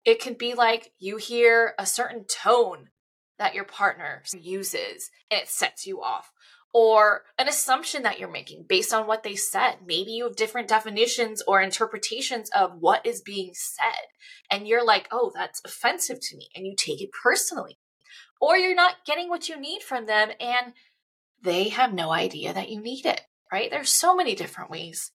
It 0.04 0.20
can 0.20 0.34
be 0.34 0.54
like 0.54 0.92
you 1.00 1.16
hear 1.16 1.74
a 1.76 1.86
certain 1.86 2.24
tone 2.24 2.90
that 3.38 3.54
your 3.54 3.64
partner 3.64 4.22
uses 4.32 5.10
and 5.30 5.40
it 5.40 5.48
sets 5.48 5.86
you 5.86 6.02
off 6.02 6.32
or 6.78 7.22
an 7.38 7.48
assumption 7.48 8.02
that 8.02 8.18
you're 8.18 8.30
making 8.30 8.66
based 8.68 8.92
on 8.92 9.06
what 9.06 9.22
they 9.22 9.34
said. 9.34 9.76
Maybe 9.86 10.10
you 10.10 10.24
have 10.24 10.36
different 10.36 10.68
definitions 10.68 11.42
or 11.48 11.62
interpretations 11.62 12.50
of 12.50 12.72
what 12.80 13.06
is 13.06 13.22
being 13.22 13.52
said. 13.54 14.08
And 14.50 14.68
you're 14.68 14.84
like, 14.84 15.08
oh, 15.10 15.32
that's 15.34 15.62
offensive 15.64 16.18
to 16.20 16.36
me. 16.36 16.48
And 16.54 16.66
you 16.66 16.74
take 16.76 17.00
it 17.00 17.08
personally. 17.22 17.78
Or 18.42 18.58
you're 18.58 18.74
not 18.74 19.06
getting 19.06 19.30
what 19.30 19.48
you 19.48 19.58
need 19.58 19.82
from 19.82 20.04
them 20.04 20.30
and 20.38 20.74
they 21.42 21.70
have 21.70 21.94
no 21.94 22.10
idea 22.10 22.52
that 22.52 22.68
you 22.68 22.82
need 22.82 23.06
it, 23.06 23.22
right? 23.50 23.70
There's 23.70 23.88
so 23.88 24.14
many 24.14 24.34
different 24.34 24.70
ways. 24.70 25.12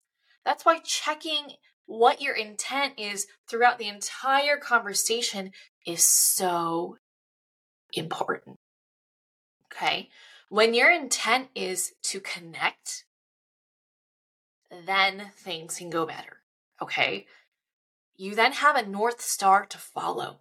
That's 0.46 0.64
why 0.64 0.78
checking 0.78 1.56
what 1.84 2.22
your 2.22 2.34
intent 2.34 2.94
is 2.98 3.26
throughout 3.48 3.78
the 3.78 3.88
entire 3.88 4.56
conversation 4.56 5.50
is 5.86 6.04
so 6.04 6.96
important. 7.94 8.56
Okay. 9.72 10.08
When 10.48 10.74
your 10.74 10.90
intent 10.90 11.48
is 11.54 11.92
to 12.04 12.20
connect, 12.20 13.04
then 14.86 15.30
things 15.36 15.76
can 15.76 15.90
go 15.90 16.06
better. 16.06 16.38
Okay. 16.82 17.26
You 18.16 18.34
then 18.34 18.52
have 18.52 18.76
a 18.76 18.86
North 18.86 19.20
Star 19.20 19.64
to 19.66 19.78
follow. 19.78 20.40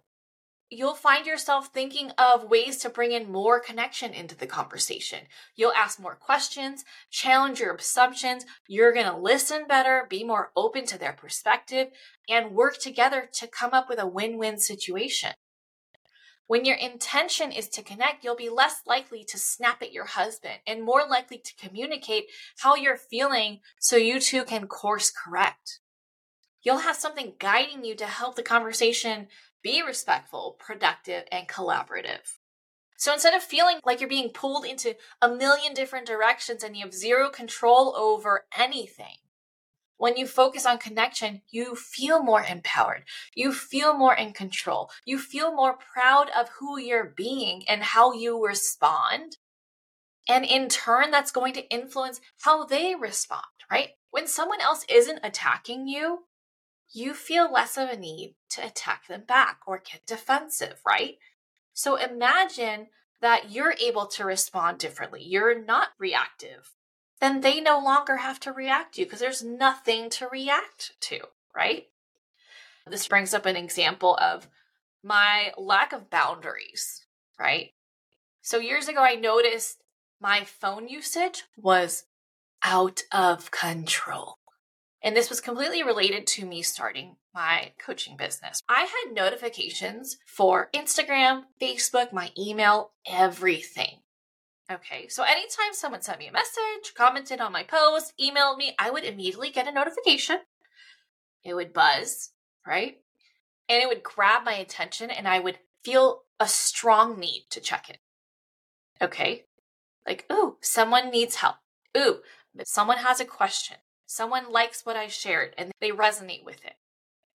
You'll 0.72 0.94
find 0.94 1.26
yourself 1.26 1.68
thinking 1.68 2.12
of 2.16 2.44
ways 2.44 2.76
to 2.78 2.90
bring 2.90 3.10
in 3.10 3.32
more 3.32 3.58
connection 3.58 4.12
into 4.12 4.36
the 4.36 4.46
conversation. 4.46 5.26
You'll 5.56 5.72
ask 5.72 5.98
more 5.98 6.14
questions, 6.14 6.84
challenge 7.10 7.58
your 7.58 7.74
assumptions. 7.74 8.46
You're 8.68 8.92
going 8.92 9.10
to 9.10 9.16
listen 9.16 9.66
better, 9.66 10.06
be 10.08 10.22
more 10.22 10.52
open 10.54 10.86
to 10.86 10.98
their 10.98 11.12
perspective, 11.12 11.88
and 12.28 12.54
work 12.54 12.78
together 12.78 13.28
to 13.32 13.48
come 13.48 13.70
up 13.72 13.88
with 13.88 13.98
a 13.98 14.06
win 14.06 14.38
win 14.38 14.58
situation. 14.58 15.32
When 16.50 16.64
your 16.64 16.78
intention 16.78 17.52
is 17.52 17.68
to 17.68 17.82
connect, 17.84 18.24
you'll 18.24 18.34
be 18.34 18.48
less 18.48 18.80
likely 18.84 19.22
to 19.22 19.38
snap 19.38 19.82
at 19.82 19.92
your 19.92 20.06
husband 20.06 20.58
and 20.66 20.82
more 20.82 21.06
likely 21.08 21.38
to 21.38 21.54
communicate 21.54 22.24
how 22.58 22.74
you're 22.74 22.96
feeling 22.96 23.60
so 23.78 23.94
you 23.94 24.18
two 24.18 24.42
can 24.42 24.66
course 24.66 25.12
correct. 25.12 25.78
You'll 26.60 26.78
have 26.78 26.96
something 26.96 27.34
guiding 27.38 27.84
you 27.84 27.94
to 27.94 28.06
help 28.06 28.34
the 28.34 28.42
conversation 28.42 29.28
be 29.62 29.80
respectful, 29.80 30.56
productive, 30.58 31.22
and 31.30 31.46
collaborative. 31.46 32.38
So 32.96 33.12
instead 33.12 33.34
of 33.34 33.44
feeling 33.44 33.78
like 33.84 34.00
you're 34.00 34.08
being 34.08 34.30
pulled 34.30 34.64
into 34.64 34.96
a 35.22 35.28
million 35.28 35.72
different 35.72 36.08
directions 36.08 36.64
and 36.64 36.76
you 36.76 36.84
have 36.84 36.92
zero 36.92 37.30
control 37.30 37.94
over 37.94 38.46
anything, 38.58 39.18
when 40.00 40.16
you 40.16 40.26
focus 40.26 40.64
on 40.64 40.78
connection, 40.78 41.42
you 41.50 41.74
feel 41.74 42.22
more 42.22 42.42
empowered. 42.42 43.04
You 43.34 43.52
feel 43.52 43.92
more 43.92 44.14
in 44.14 44.32
control. 44.32 44.88
You 45.04 45.18
feel 45.18 45.54
more 45.54 45.76
proud 45.76 46.30
of 46.30 46.48
who 46.58 46.80
you're 46.80 47.12
being 47.14 47.64
and 47.68 47.82
how 47.82 48.14
you 48.14 48.42
respond. 48.42 49.36
And 50.26 50.46
in 50.46 50.70
turn, 50.70 51.10
that's 51.10 51.30
going 51.30 51.52
to 51.52 51.68
influence 51.68 52.22
how 52.40 52.64
they 52.64 52.94
respond, 52.94 53.44
right? 53.70 53.90
When 54.10 54.26
someone 54.26 54.62
else 54.62 54.86
isn't 54.88 55.20
attacking 55.22 55.86
you, 55.86 56.20
you 56.90 57.12
feel 57.12 57.52
less 57.52 57.76
of 57.76 57.90
a 57.90 57.96
need 57.98 58.36
to 58.52 58.66
attack 58.66 59.06
them 59.06 59.24
back 59.28 59.58
or 59.66 59.82
get 59.84 60.06
defensive, 60.06 60.80
right? 60.86 61.18
So 61.74 61.96
imagine 61.96 62.86
that 63.20 63.50
you're 63.50 63.74
able 63.78 64.06
to 64.06 64.24
respond 64.24 64.78
differently, 64.78 65.22
you're 65.22 65.62
not 65.62 65.88
reactive, 65.98 66.70
then 67.20 67.40
they 67.40 67.60
no 67.60 67.78
longer 67.78 68.16
have 68.16 68.40
to 68.40 68.52
react 68.52 68.94
to 68.94 69.00
you 69.00 69.06
because 69.06 69.20
there's 69.20 69.44
nothing 69.44 70.10
to 70.10 70.28
react 70.28 70.92
to, 71.00 71.20
right? 71.54 71.88
This 72.86 73.06
brings 73.08 73.34
up 73.34 73.46
an 73.46 73.56
example 73.56 74.16
of 74.20 74.48
my 75.02 75.52
lack 75.56 75.92
of 75.92 76.10
boundaries, 76.10 77.06
right? 77.38 77.70
So 78.42 78.58
years 78.58 78.88
ago, 78.88 79.02
I 79.02 79.14
noticed 79.14 79.82
my 80.20 80.44
phone 80.44 80.88
usage 80.88 81.44
was 81.56 82.04
out 82.62 83.02
of 83.12 83.50
control. 83.50 84.36
And 85.02 85.16
this 85.16 85.30
was 85.30 85.40
completely 85.40 85.82
related 85.82 86.26
to 86.28 86.44
me 86.44 86.62
starting 86.62 87.16
my 87.34 87.72
coaching 87.78 88.16
business. 88.16 88.60
I 88.68 88.82
had 88.82 89.14
notifications 89.14 90.18
for 90.26 90.68
Instagram, 90.74 91.44
Facebook, 91.60 92.12
my 92.12 92.30
email, 92.38 92.92
everything. 93.06 94.00
Okay, 94.70 95.08
so 95.08 95.24
anytime 95.24 95.72
someone 95.72 96.00
sent 96.00 96.20
me 96.20 96.28
a 96.28 96.32
message, 96.32 96.94
commented 96.94 97.40
on 97.40 97.50
my 97.52 97.64
post, 97.64 98.12
emailed 98.20 98.56
me, 98.56 98.74
I 98.78 98.90
would 98.90 99.02
immediately 99.02 99.50
get 99.50 99.66
a 99.66 99.72
notification. 99.72 100.38
It 101.42 101.54
would 101.54 101.72
buzz, 101.72 102.30
right? 102.64 102.98
And 103.68 103.82
it 103.82 103.88
would 103.88 104.04
grab 104.04 104.44
my 104.44 104.52
attention, 104.52 105.10
and 105.10 105.26
I 105.26 105.40
would 105.40 105.58
feel 105.82 106.22
a 106.38 106.46
strong 106.46 107.18
need 107.18 107.46
to 107.50 107.60
check 107.60 107.90
it. 107.90 107.98
Okay, 109.02 109.46
like, 110.06 110.26
ooh, 110.30 110.56
someone 110.60 111.10
needs 111.10 111.36
help. 111.36 111.56
Ooh, 111.96 112.20
someone 112.64 112.98
has 112.98 113.20
a 113.20 113.24
question. 113.24 113.78
Someone 114.06 114.50
likes 114.50 114.84
what 114.84 114.96
I 114.96 115.06
shared 115.06 115.54
and 115.56 115.70
they 115.80 115.90
resonate 115.90 116.44
with 116.44 116.64
it. 116.64 116.74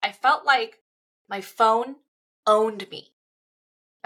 I 0.02 0.12
felt 0.12 0.44
like 0.44 0.82
my 1.28 1.40
phone 1.40 1.96
owned 2.46 2.86
me. 2.90 3.12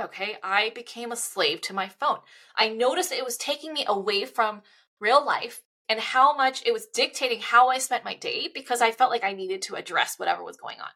Okay, 0.00 0.38
I 0.42 0.70
became 0.74 1.12
a 1.12 1.16
slave 1.16 1.60
to 1.62 1.74
my 1.74 1.88
phone. 1.88 2.18
I 2.56 2.68
noticed 2.68 3.12
it 3.12 3.24
was 3.24 3.36
taking 3.36 3.72
me 3.72 3.84
away 3.86 4.24
from 4.24 4.62
real 4.98 5.24
life 5.24 5.62
and 5.88 6.00
how 6.00 6.34
much 6.34 6.62
it 6.64 6.72
was 6.72 6.86
dictating 6.86 7.40
how 7.40 7.68
I 7.68 7.78
spent 7.78 8.04
my 8.04 8.14
day 8.14 8.48
because 8.52 8.80
I 8.80 8.92
felt 8.92 9.10
like 9.10 9.24
I 9.24 9.32
needed 9.32 9.62
to 9.62 9.74
address 9.74 10.18
whatever 10.18 10.42
was 10.42 10.56
going 10.56 10.80
on. 10.80 10.90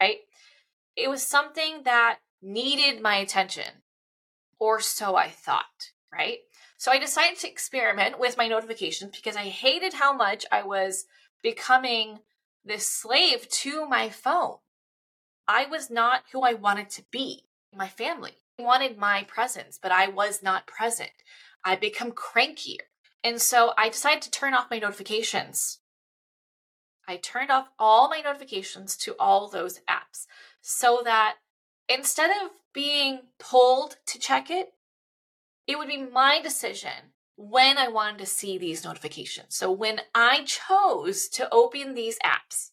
Right? 0.00 0.18
It 0.96 1.08
was 1.08 1.22
something 1.22 1.82
that 1.84 2.18
needed 2.42 3.00
my 3.00 3.16
attention, 3.16 3.82
or 4.58 4.80
so 4.80 5.16
I 5.16 5.28
thought. 5.28 5.92
Right? 6.12 6.38
So 6.76 6.92
I 6.92 6.98
decided 6.98 7.38
to 7.38 7.50
experiment 7.50 8.18
with 8.18 8.36
my 8.36 8.46
notifications 8.46 9.16
because 9.16 9.36
I 9.36 9.44
hated 9.44 9.94
how 9.94 10.12
much 10.12 10.44
I 10.52 10.62
was 10.62 11.06
becoming 11.42 12.18
this 12.64 12.86
slave 12.86 13.48
to 13.48 13.86
my 13.86 14.08
phone. 14.08 14.56
I 15.46 15.66
was 15.66 15.90
not 15.90 16.24
who 16.32 16.42
I 16.42 16.54
wanted 16.54 16.90
to 16.90 17.04
be. 17.10 17.44
My 17.76 17.88
family 17.88 18.38
wanted 18.58 18.98
my 18.98 19.24
presence, 19.24 19.78
but 19.80 19.92
I 19.92 20.08
was 20.08 20.42
not 20.42 20.66
present. 20.66 21.10
I 21.64 21.76
become 21.76 22.12
crankier. 22.12 22.88
And 23.22 23.40
so 23.40 23.72
I 23.76 23.88
decided 23.88 24.22
to 24.22 24.30
turn 24.30 24.54
off 24.54 24.70
my 24.70 24.78
notifications. 24.78 25.80
I 27.08 27.16
turned 27.16 27.50
off 27.50 27.68
all 27.78 28.08
my 28.08 28.20
notifications 28.20 28.96
to 28.98 29.16
all 29.18 29.48
those 29.48 29.80
apps 29.90 30.26
so 30.60 31.02
that 31.04 31.36
instead 31.88 32.30
of 32.30 32.50
being 32.72 33.20
pulled 33.38 33.96
to 34.06 34.18
check 34.18 34.50
it, 34.50 34.68
it 35.66 35.78
would 35.78 35.88
be 35.88 36.02
my 36.02 36.40
decision 36.42 37.12
when 37.36 37.78
I 37.78 37.88
wanted 37.88 38.18
to 38.18 38.26
see 38.26 38.58
these 38.58 38.84
notifications. 38.84 39.56
So 39.56 39.70
when 39.72 40.00
I 40.14 40.44
chose 40.44 41.28
to 41.30 41.52
open 41.52 41.94
these 41.94 42.18
apps, 42.24 42.70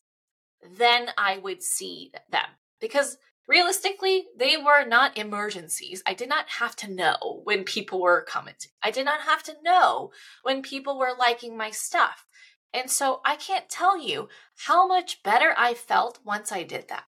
then 0.77 1.09
I 1.17 1.37
would 1.37 1.63
see 1.63 2.11
them 2.29 2.47
because 2.79 3.17
realistically, 3.51 4.27
they 4.37 4.55
were 4.55 4.85
not 4.85 5.17
emergencies. 5.17 6.01
I 6.07 6.13
did 6.13 6.29
not 6.29 6.47
have 6.59 6.73
to 6.77 6.89
know 6.89 7.41
when 7.43 7.65
people 7.65 7.99
were 7.99 8.21
commenting. 8.21 8.71
I 8.81 8.91
did 8.91 9.03
not 9.03 9.21
have 9.21 9.43
to 9.43 9.57
know 9.61 10.11
when 10.41 10.61
people 10.61 10.97
were 10.97 11.11
liking 11.19 11.57
my 11.57 11.69
stuff. 11.69 12.25
And 12.73 12.89
so 12.89 13.19
I 13.25 13.35
can't 13.35 13.67
tell 13.67 14.01
you 14.01 14.29
how 14.67 14.87
much 14.87 15.21
better 15.21 15.53
I 15.57 15.73
felt 15.73 16.19
once 16.23 16.49
I 16.53 16.63
did 16.63 16.87
that. 16.87 17.03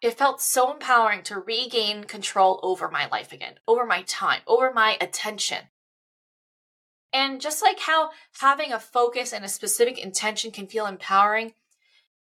It 0.00 0.16
felt 0.16 0.40
so 0.40 0.72
empowering 0.72 1.22
to 1.24 1.38
regain 1.38 2.04
control 2.04 2.58
over 2.62 2.90
my 2.90 3.06
life 3.08 3.30
again, 3.30 3.56
over 3.68 3.84
my 3.84 4.00
time, 4.02 4.40
over 4.46 4.72
my 4.72 4.96
attention. 4.98 5.64
And 7.12 7.38
just 7.38 7.60
like 7.60 7.80
how 7.80 8.12
having 8.40 8.72
a 8.72 8.80
focus 8.80 9.34
and 9.34 9.44
a 9.44 9.48
specific 9.48 9.98
intention 9.98 10.52
can 10.52 10.68
feel 10.68 10.86
empowering, 10.86 11.52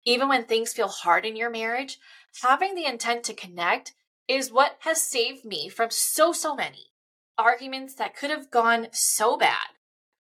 even 0.06 0.28
when 0.28 0.44
things 0.44 0.72
feel 0.72 0.88
hard 0.88 1.26
in 1.26 1.36
your 1.36 1.50
marriage, 1.50 1.98
having 2.42 2.74
the 2.74 2.86
intent 2.86 3.24
to 3.24 3.34
connect 3.34 3.92
is 4.26 4.50
what 4.50 4.78
has 4.80 5.02
saved 5.02 5.44
me 5.44 5.68
from 5.68 5.90
so, 5.90 6.32
so 6.32 6.54
many 6.54 6.86
arguments 7.36 7.94
that 7.96 8.16
could 8.16 8.30
have 8.30 8.50
gone 8.50 8.86
so 8.92 9.36
bad, 9.36 9.68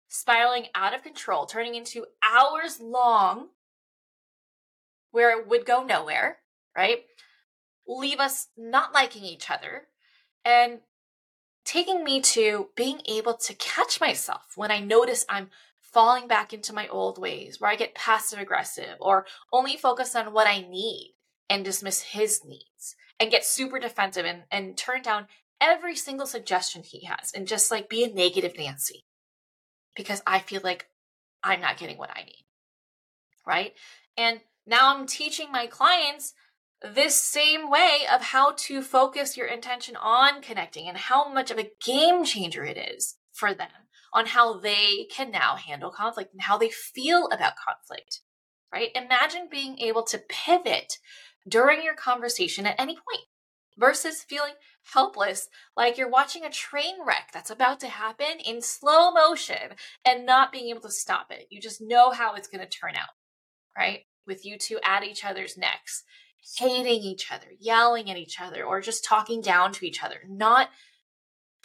spiraling 0.10 0.66
out 0.76 0.94
of 0.94 1.04
control, 1.04 1.46
turning 1.46 1.76
into 1.76 2.06
hours 2.22 2.82
long 2.82 3.48
where 5.12 5.40
it 5.40 5.48
would 5.48 5.66
go 5.66 5.82
nowhere, 5.82 6.40
right? 6.76 7.06
leave 7.88 8.20
us 8.20 8.48
not 8.58 8.94
liking 8.94 9.24
each 9.24 9.50
other 9.50 9.88
and 10.44 10.80
taking 11.64 12.04
me 12.04 12.22
to 12.22 12.70
being 12.76 13.02
able 13.08 13.34
to 13.34 13.54
catch 13.56 14.00
myself 14.00 14.54
when 14.56 14.72
I 14.72 14.80
notice 14.80 15.26
I'm 15.28 15.50
falling 15.96 16.28
back 16.28 16.52
into 16.52 16.74
my 16.74 16.90
old 16.90 17.18
ways 17.18 17.62
where 17.62 17.72
I 17.72 17.78
get 17.78 17.96
passive 17.96 18.38
aggressive 18.38 18.98
or 19.00 19.26
only 19.54 19.78
focus 19.78 20.14
on 20.14 20.34
what 20.34 20.46
I 20.46 20.60
need 20.60 21.16
and 21.50 21.64
dismiss 21.64 22.02
his 22.02 22.42
needs 22.44 22.98
and 23.18 23.32
get 23.32 23.46
super 23.46 23.80
defensive 23.80 24.26
and, 24.26 24.44
and 24.52 24.78
turn 24.78 25.04
down 25.04 25.28
every 25.62 25.96
single 25.96 26.28
suggestion 26.28 26.84
he 26.84 27.06
has 27.06 27.32
and 27.34 27.48
just 27.48 27.72
like 27.72 27.88
be 27.88 28.04
a 28.04 28.14
negative 28.14 28.58
Nancy 28.58 29.06
because 29.96 30.22
I 30.28 30.40
feel 30.40 30.60
like 30.66 30.90
I'm 31.42 31.62
not 31.62 31.78
getting 31.78 31.98
what 31.98 32.12
I 32.14 32.24
need. 32.24 32.46
Right. 33.48 33.72
And 34.18 34.42
now 34.68 34.94
I'm 34.94 35.08
teaching 35.08 35.50
my 35.50 35.66
clients 35.66 36.34
this 36.82 37.16
same 37.16 37.72
way 37.72 38.00
of 38.14 38.22
how 38.22 38.52
to 38.58 38.82
focus 38.82 39.38
your 39.38 39.48
intention 39.48 39.96
on 39.96 40.42
connecting 40.42 40.90
and 40.90 40.98
how 40.98 41.32
much 41.32 41.52
of 41.52 41.58
a 41.58 41.72
game 41.82 42.26
changer 42.26 42.66
it 42.66 42.78
is 42.78 43.16
for 43.32 43.54
them 43.54 43.85
on 44.16 44.28
how 44.28 44.58
they 44.58 45.06
can 45.12 45.30
now 45.30 45.58
handle 45.58 45.92
conflict 45.92 46.32
and 46.32 46.42
how 46.42 46.58
they 46.58 46.70
feel 46.70 47.28
about 47.28 47.54
conflict, 47.58 48.22
right? 48.74 48.90
Imagine 48.96 49.50
being 49.52 49.78
able 49.80 50.04
to 50.04 50.24
pivot 50.30 50.94
during 51.48 51.84
your 51.84 51.96
conversation 51.96 52.66
at 52.66 52.80
any 52.80 52.94
point 52.94 53.26
versus 53.78 54.24
feeling 54.24 54.54
helpless 54.94 55.50
like 55.76 55.98
you're 55.98 56.10
watching 56.10 56.46
a 56.46 56.50
train 56.50 56.96
wreck 57.06 57.30
that's 57.34 57.50
about 57.50 57.82
to 57.82 57.88
happen 57.88 58.40
in 58.46 58.62
slow 58.62 59.12
motion 59.12 59.76
and 60.06 60.26
not 60.26 60.52
being 60.52 60.70
able 60.70 60.82
to 60.82 60.90
stop 60.90 61.28
it. 61.30 61.48
You 61.50 61.60
just 61.60 61.82
know 61.82 62.12
how 62.12 62.36
it's 62.36 62.48
going 62.48 62.66
to 62.66 62.70
turn 62.70 62.96
out, 62.96 63.10
right? 63.78 64.04
With 64.26 64.46
you 64.46 64.58
two 64.58 64.80
at 64.86 65.04
each 65.04 65.26
other's 65.26 65.58
necks 65.58 66.04
hating 66.58 67.02
each 67.02 67.32
other, 67.32 67.48
yelling 67.60 68.10
at 68.10 68.18
each 68.18 68.40
other, 68.40 68.64
or 68.64 68.80
just 68.80 69.04
talking 69.04 69.42
down 69.42 69.74
to 69.74 69.86
each 69.86 70.04
other, 70.04 70.22
not 70.28 70.70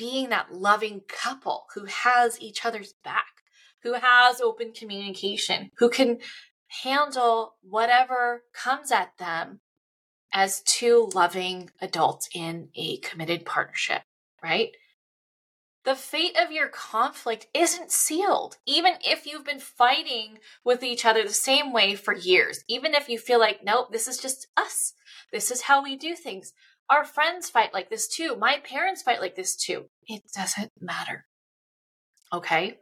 being 0.01 0.31
that 0.31 0.51
loving 0.51 1.03
couple 1.07 1.67
who 1.75 1.85
has 1.85 2.41
each 2.41 2.65
other's 2.65 2.95
back, 3.05 3.43
who 3.83 3.93
has 3.93 4.41
open 4.41 4.73
communication, 4.73 5.71
who 5.77 5.91
can 5.91 6.17
handle 6.83 7.57
whatever 7.61 8.45
comes 8.55 8.91
at 8.91 9.13
them 9.19 9.61
as 10.33 10.63
two 10.63 11.11
loving 11.15 11.69
adults 11.83 12.31
in 12.35 12.71
a 12.75 12.97
committed 13.01 13.45
partnership, 13.45 14.01
right? 14.43 14.71
The 15.85 15.95
fate 15.95 16.37
of 16.43 16.51
your 16.51 16.69
conflict 16.69 17.49
isn't 17.53 17.93
sealed, 17.93 18.57
even 18.67 18.95
if 19.05 19.27
you've 19.27 19.45
been 19.45 19.61
fighting 19.61 20.39
with 20.65 20.83
each 20.83 21.05
other 21.05 21.25
the 21.25 21.35
same 21.35 21.75
way 21.75 21.95
for 21.95 22.15
years. 22.15 22.65
Even 22.69 22.95
if 22.95 23.11
you 23.11 23.19
feel 23.19 23.39
like, 23.39 23.61
nope, 23.63 23.93
this 23.93 24.09
is 24.09 24.17
just 24.17 24.47
us. 24.57 24.95
This 25.31 25.51
is 25.51 25.63
how 25.63 25.83
we 25.83 25.95
do 25.95 26.15
things. 26.15 26.55
Our 26.91 27.05
friends 27.05 27.49
fight 27.49 27.73
like 27.73 27.89
this 27.89 28.09
too. 28.09 28.37
My 28.37 28.59
parents 28.59 29.01
fight 29.01 29.21
like 29.21 29.37
this 29.37 29.55
too. 29.55 29.87
It 30.09 30.23
doesn't 30.35 30.73
matter. 30.81 31.27
Okay? 32.33 32.79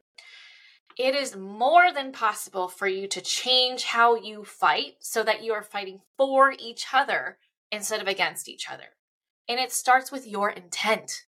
It 0.99 1.15
is 1.15 1.37
more 1.37 1.93
than 1.93 2.11
possible 2.11 2.69
for 2.69 2.89
you 2.89 3.07
to 3.07 3.21
change 3.21 3.85
how 3.85 4.17
you 4.17 4.45
fight 4.45 4.95
so 5.01 5.23
that 5.23 5.45
you 5.45 5.53
are 5.53 5.63
fighting 5.63 6.01
for 6.17 6.53
each 6.59 6.87
other 6.93 7.39
instead 7.71 8.01
of 8.01 8.09
against 8.09 8.49
each 8.49 8.69
other. 8.71 8.97
And 9.47 9.61
it 9.61 9.73
starts 9.73 10.11
with 10.11 10.27
your 10.27 10.51
intent. 10.51 11.25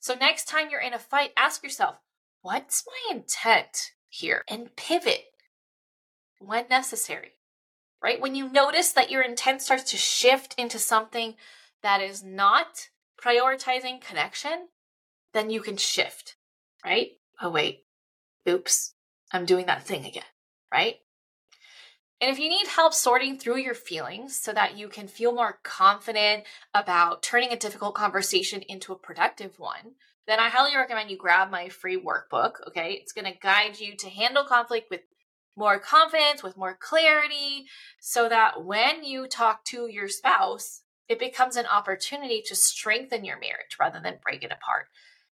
So 0.00 0.14
next 0.14 0.46
time 0.46 0.68
you're 0.70 0.80
in 0.80 0.94
a 0.94 0.98
fight, 0.98 1.30
ask 1.36 1.62
yourself, 1.62 1.96
what's 2.42 2.84
my 2.86 3.16
intent 3.16 3.92
here? 4.08 4.44
And 4.48 4.74
pivot 4.76 5.26
when 6.40 6.66
necessary, 6.68 7.32
right? 8.02 8.20
When 8.20 8.34
you 8.34 8.50
notice 8.50 8.92
that 8.92 9.10
your 9.10 9.22
intent 9.22 9.60
starts 9.62 9.90
to 9.90 9.96
shift 9.96 10.54
into 10.56 10.78
something 10.78 11.34
that 11.88 12.02
is 12.02 12.22
not 12.22 12.90
prioritizing 13.18 13.98
connection, 13.98 14.68
then 15.32 15.48
you 15.48 15.62
can 15.62 15.78
shift, 15.78 16.36
right? 16.84 17.12
Oh, 17.40 17.48
wait, 17.48 17.86
oops, 18.46 18.92
I'm 19.32 19.46
doing 19.46 19.64
that 19.66 19.84
thing 19.84 20.04
again, 20.04 20.22
right? 20.70 20.96
And 22.20 22.30
if 22.30 22.38
you 22.38 22.50
need 22.50 22.66
help 22.66 22.92
sorting 22.92 23.38
through 23.38 23.56
your 23.56 23.74
feelings 23.74 24.38
so 24.38 24.52
that 24.52 24.76
you 24.76 24.88
can 24.88 25.08
feel 25.08 25.32
more 25.32 25.60
confident 25.62 26.44
about 26.74 27.22
turning 27.22 27.52
a 27.52 27.58
difficult 27.58 27.94
conversation 27.94 28.60
into 28.68 28.92
a 28.92 28.98
productive 28.98 29.58
one, 29.58 29.94
then 30.26 30.38
I 30.38 30.50
highly 30.50 30.76
recommend 30.76 31.10
you 31.10 31.16
grab 31.16 31.50
my 31.50 31.70
free 31.70 31.98
workbook. 31.98 32.56
Okay. 32.66 32.98
It's 33.00 33.12
going 33.12 33.32
to 33.32 33.38
guide 33.40 33.80
you 33.80 33.96
to 33.96 34.10
handle 34.10 34.44
conflict 34.44 34.88
with 34.90 35.00
more 35.56 35.78
confidence, 35.78 36.42
with 36.42 36.58
more 36.58 36.76
clarity, 36.78 37.64
so 37.98 38.28
that 38.28 38.62
when 38.62 39.04
you 39.04 39.26
talk 39.26 39.64
to 39.66 39.88
your 39.90 40.08
spouse, 40.08 40.82
it 41.08 41.18
becomes 41.18 41.56
an 41.56 41.66
opportunity 41.66 42.42
to 42.46 42.54
strengthen 42.54 43.24
your 43.24 43.38
marriage 43.38 43.76
rather 43.80 44.00
than 44.02 44.18
break 44.22 44.42
it 44.42 44.52
apart. 44.52 44.86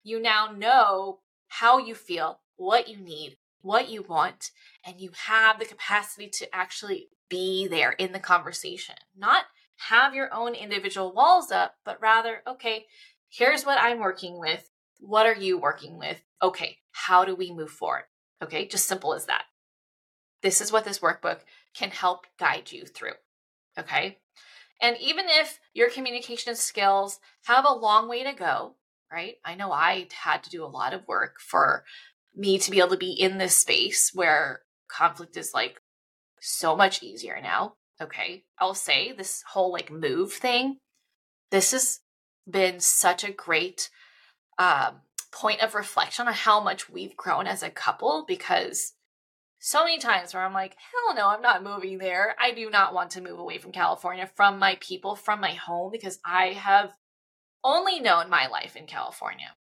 You 0.02 0.20
now 0.20 0.52
know 0.56 1.20
how 1.48 1.78
you 1.78 1.94
feel, 1.94 2.40
what 2.56 2.88
you 2.88 2.96
need, 2.96 3.36
what 3.62 3.88
you 3.88 4.02
want, 4.02 4.50
and 4.84 5.00
you 5.00 5.10
have 5.26 5.58
the 5.58 5.64
capacity 5.64 6.28
to 6.28 6.54
actually 6.54 7.08
be 7.28 7.66
there 7.66 7.92
in 7.92 8.12
the 8.12 8.18
conversation, 8.18 8.96
not 9.16 9.44
have 9.88 10.14
your 10.14 10.32
own 10.34 10.54
individual 10.54 11.12
walls 11.12 11.50
up, 11.50 11.76
but 11.84 12.00
rather, 12.00 12.42
okay, 12.46 12.86
here's 13.28 13.64
what 13.64 13.80
I'm 13.80 14.00
working 14.00 14.38
with. 14.38 14.70
What 14.98 15.26
are 15.26 15.34
you 15.34 15.56
working 15.58 15.98
with? 15.98 16.20
Okay, 16.42 16.78
how 16.92 17.24
do 17.24 17.34
we 17.34 17.52
move 17.52 17.70
forward? 17.70 18.04
Okay, 18.42 18.66
just 18.66 18.86
simple 18.86 19.14
as 19.14 19.26
that. 19.26 19.44
This 20.42 20.60
is 20.60 20.72
what 20.72 20.84
this 20.84 20.98
workbook 20.98 21.40
can 21.74 21.90
help 21.90 22.26
guide 22.38 22.72
you 22.72 22.84
through. 22.84 23.12
Okay. 23.78 24.18
And 24.80 24.96
even 24.98 25.26
if 25.28 25.58
your 25.74 25.90
communication 25.90 26.54
skills 26.54 27.20
have 27.44 27.64
a 27.64 27.74
long 27.74 28.08
way 28.08 28.24
to 28.24 28.32
go, 28.32 28.76
right? 29.12 29.36
I 29.44 29.54
know 29.54 29.72
I 29.72 30.08
had 30.12 30.42
to 30.44 30.50
do 30.50 30.64
a 30.64 30.66
lot 30.66 30.94
of 30.94 31.06
work 31.06 31.36
for 31.40 31.84
me 32.34 32.58
to 32.58 32.70
be 32.70 32.78
able 32.78 32.90
to 32.90 32.96
be 32.96 33.12
in 33.12 33.38
this 33.38 33.56
space 33.56 34.10
where 34.14 34.62
conflict 34.88 35.36
is 35.36 35.52
like 35.52 35.80
so 36.40 36.76
much 36.76 37.02
easier 37.02 37.40
now. 37.42 37.74
Okay. 38.00 38.44
I'll 38.58 38.74
say 38.74 39.12
this 39.12 39.42
whole 39.48 39.72
like 39.72 39.90
move 39.90 40.32
thing, 40.32 40.78
this 41.50 41.72
has 41.72 42.00
been 42.48 42.80
such 42.80 43.24
a 43.24 43.32
great 43.32 43.90
um, 44.58 45.02
point 45.32 45.60
of 45.60 45.74
reflection 45.74 46.26
on 46.26 46.34
how 46.34 46.60
much 46.60 46.88
we've 46.88 47.16
grown 47.16 47.46
as 47.46 47.62
a 47.62 47.70
couple 47.70 48.24
because 48.26 48.94
so 49.60 49.84
many 49.84 49.98
times 49.98 50.32
where 50.32 50.42
I'm 50.42 50.54
like, 50.54 50.74
hell 50.74 51.14
no, 51.14 51.28
I'm 51.28 51.42
not 51.42 51.62
moving 51.62 51.98
there. 51.98 52.34
I 52.40 52.52
do 52.52 52.70
not 52.70 52.94
want 52.94 53.10
to 53.12 53.20
move 53.20 53.38
away 53.38 53.58
from 53.58 53.72
California, 53.72 54.28
from 54.34 54.58
my 54.58 54.78
people, 54.80 55.14
from 55.14 55.40
my 55.40 55.52
home, 55.52 55.92
because 55.92 56.18
I 56.24 56.46
have 56.48 56.90
only 57.62 58.00
known 58.00 58.30
my 58.30 58.46
life 58.46 58.74
in 58.74 58.86
California. 58.86 59.54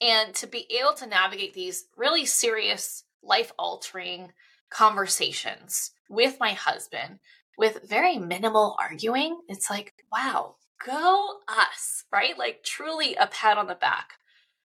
And 0.00 0.34
to 0.34 0.46
be 0.46 0.66
able 0.78 0.92
to 0.94 1.06
navigate 1.06 1.54
these 1.54 1.86
really 1.96 2.26
serious, 2.26 3.04
life 3.22 3.50
altering 3.58 4.32
conversations 4.70 5.92
with 6.10 6.36
my 6.38 6.52
husband 6.52 7.18
with 7.56 7.88
very 7.88 8.18
minimal 8.18 8.76
arguing, 8.78 9.40
it's 9.48 9.70
like, 9.70 9.94
wow, 10.12 10.56
go 10.84 11.38
us, 11.48 12.04
right? 12.12 12.38
Like 12.38 12.62
truly 12.62 13.14
a 13.14 13.26
pat 13.26 13.56
on 13.56 13.68
the 13.68 13.74
back 13.74 14.18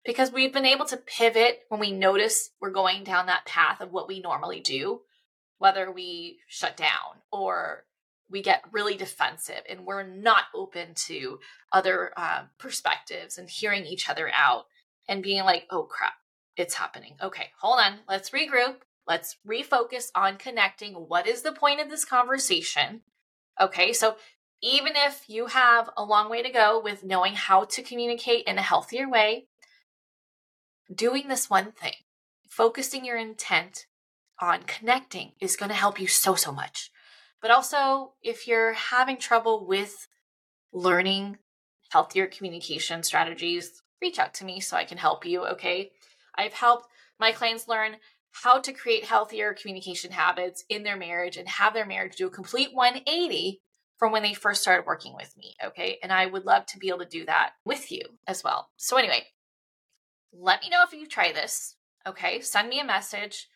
because 0.08 0.32
we've 0.32 0.54
been 0.54 0.66
able 0.66 0.86
to 0.86 0.96
pivot 0.96 1.64
when 1.68 1.82
we 1.82 1.92
notice 1.92 2.52
we're 2.62 2.72
going 2.72 3.04
down 3.04 3.26
that 3.26 3.46
path 3.46 3.82
of 3.82 3.92
what 3.92 4.08
we 4.08 4.22
normally 4.22 4.62
do, 4.62 5.02
whether 5.58 5.92
we 5.92 6.40
shut 6.48 6.78
down 6.78 7.22
or 7.30 7.84
we 8.30 8.42
get 8.42 8.64
really 8.72 8.96
defensive 8.96 9.62
and 9.70 9.86
we're 9.86 10.08
not 10.08 10.46
open 10.56 10.94
to 10.96 11.40
other 11.74 12.14
uh, 12.16 12.44
perspectives 12.58 13.38
and 13.38 13.50
hearing 13.50 13.86
each 13.86 14.10
other 14.10 14.32
out 14.34 14.64
and 15.10 15.22
being 15.22 15.44
like, 15.44 15.66
oh 15.72 15.84
crap, 15.84 16.14
it's 16.56 16.76
happening. 16.76 17.16
Okay, 17.22 17.50
hold 17.60 17.82
on, 17.82 18.00
let's 18.08 18.30
regroup. 18.30 18.78
Let's 19.06 19.36
refocus 19.46 20.06
on 20.16 20.38
connecting. 20.38 20.94
What 20.94 21.28
is 21.28 21.42
the 21.42 21.52
point 21.52 21.82
of 21.82 21.90
this 21.90 22.06
conversation? 22.06 23.02
Okay, 23.60 23.92
so 23.92 24.16
even 24.62 24.94
if 24.96 25.26
you 25.28 25.48
have 25.48 25.90
a 25.98 26.04
long 26.04 26.30
way 26.30 26.44
to 26.44 26.50
go 26.50 26.82
with 26.82 27.04
knowing 27.04 27.34
how 27.34 27.66
to 27.66 27.84
communicate 27.84 28.46
in 28.46 28.58
a 28.58 28.62
healthier 28.62 29.10
way, 29.10 29.48
doing 30.94 31.28
this 31.28 31.50
one 31.50 31.72
thing, 31.72 31.94
focusing 32.50 33.06
your 33.06 33.18
intent 33.18 33.86
on 34.40 34.64
connecting 34.64 35.32
is 35.40 35.56
going 35.56 35.70
to 35.70 35.76
help 35.76 36.00
you 36.00 36.08
so, 36.08 36.36
so 36.36 36.52
much. 36.52 36.92
But 37.42 37.52
also, 37.52 38.14
if 38.22 38.48
you're 38.48 38.74
having 38.74 39.18
trouble 39.18 39.66
with 39.66 40.08
learning 40.74 41.38
healthier 41.92 42.28
communication 42.28 43.04
strategies, 43.04 43.82
reach 44.02 44.20
out 44.20 44.34
to 44.36 44.46
me 44.46 44.60
so 44.60 44.78
I 44.78 44.86
can 44.86 44.98
help 44.98 45.26
you. 45.26 45.46
Okay. 45.46 45.92
I've 46.36 46.54
helped 46.54 46.88
my 47.20 47.32
clients 47.32 47.68
learn 47.68 47.98
how 48.32 48.60
to 48.60 48.74
create 48.74 49.06
healthier 49.06 49.54
communication 49.54 50.12
habits 50.12 50.64
in 50.70 50.84
their 50.84 50.98
marriage 50.98 51.38
and 51.38 51.48
have 51.48 51.74
their 51.74 51.86
marriage 51.86 52.16
do 52.16 52.28
a 52.28 52.32
complete 52.32 52.74
180 52.74 53.62
from 53.98 54.12
when 54.12 54.22
they 54.22 54.34
first 54.34 54.62
started 54.62 54.86
working 54.86 55.16
with 55.16 55.36
me. 55.38 55.56
Okay. 55.64 55.98
And 56.04 56.12
I 56.12 56.28
would 56.28 56.46
love 56.46 56.66
to 56.68 56.78
be 56.78 56.90
able 56.90 57.00
to 57.00 57.06
do 57.06 57.26
that 57.26 57.52
with 57.66 57.92
you 57.92 58.02
as 58.28 58.44
well. 58.44 58.70
So, 58.78 58.98
anyway, 58.98 59.26
let 60.40 60.62
me 60.62 60.70
know 60.70 60.84
if 60.84 60.94
you 60.94 61.08
try 61.08 61.32
this. 61.32 61.76
Okay. 62.06 62.42
Send 62.42 62.70
me 62.70 62.80
a 62.80 62.86
message. 62.86 63.48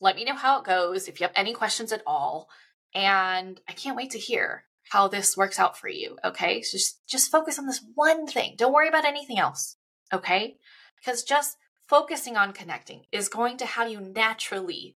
Let 0.00 0.16
me 0.16 0.24
know 0.24 0.34
how 0.34 0.60
it 0.60 0.64
goes 0.64 1.08
if 1.08 1.20
you 1.20 1.26
have 1.26 1.34
any 1.36 1.52
questions 1.52 1.92
at 1.92 2.02
all. 2.06 2.48
And 2.94 3.60
I 3.68 3.72
can't 3.72 3.96
wait 3.96 4.10
to 4.12 4.18
hear 4.18 4.64
how 4.90 5.08
this 5.08 5.36
works 5.36 5.58
out 5.58 5.76
for 5.76 5.88
you. 5.88 6.16
Okay. 6.24 6.62
So 6.62 6.76
just, 6.76 7.06
just 7.06 7.30
focus 7.30 7.58
on 7.58 7.66
this 7.66 7.84
one 7.94 8.26
thing. 8.26 8.54
Don't 8.56 8.72
worry 8.72 8.88
about 8.88 9.04
anything 9.04 9.38
else. 9.38 9.76
Okay. 10.12 10.56
Because 10.96 11.22
just 11.22 11.56
focusing 11.88 12.36
on 12.36 12.52
connecting 12.52 13.02
is 13.10 13.28
going 13.28 13.56
to 13.58 13.66
have 13.66 13.90
you 13.90 14.00
naturally 14.00 14.96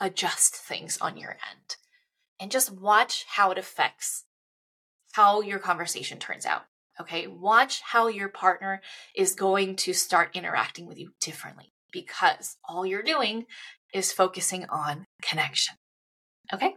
adjust 0.00 0.56
things 0.56 0.98
on 1.00 1.16
your 1.16 1.30
end 1.30 1.76
and 2.40 2.50
just 2.50 2.72
watch 2.72 3.24
how 3.28 3.50
it 3.52 3.58
affects 3.58 4.24
how 5.12 5.42
your 5.42 5.58
conversation 5.58 6.18
turns 6.18 6.44
out. 6.44 6.64
Okay, 7.02 7.26
watch 7.26 7.80
how 7.80 8.06
your 8.06 8.28
partner 8.28 8.80
is 9.16 9.34
going 9.34 9.74
to 9.74 9.92
start 9.92 10.30
interacting 10.34 10.86
with 10.86 10.98
you 10.98 11.10
differently 11.20 11.72
because 11.92 12.56
all 12.64 12.86
you're 12.86 13.02
doing 13.02 13.46
is 13.92 14.12
focusing 14.12 14.66
on 14.70 15.06
connection. 15.20 15.74
Okay, 16.54 16.76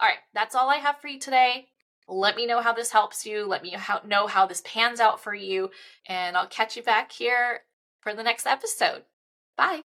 all 0.00 0.08
right, 0.08 0.18
that's 0.32 0.54
all 0.54 0.70
I 0.70 0.76
have 0.76 0.96
for 1.00 1.08
you 1.08 1.20
today. 1.20 1.66
Let 2.08 2.34
me 2.34 2.46
know 2.46 2.62
how 2.62 2.72
this 2.72 2.92
helps 2.92 3.26
you. 3.26 3.46
Let 3.46 3.62
me 3.62 3.76
know 4.06 4.26
how 4.26 4.46
this 4.46 4.62
pans 4.64 5.00
out 5.00 5.22
for 5.22 5.34
you, 5.34 5.70
and 6.06 6.34
I'll 6.34 6.46
catch 6.46 6.74
you 6.76 6.82
back 6.82 7.12
here 7.12 7.60
for 8.00 8.14
the 8.14 8.22
next 8.22 8.46
episode. 8.46 9.02
Bye. 9.56 9.82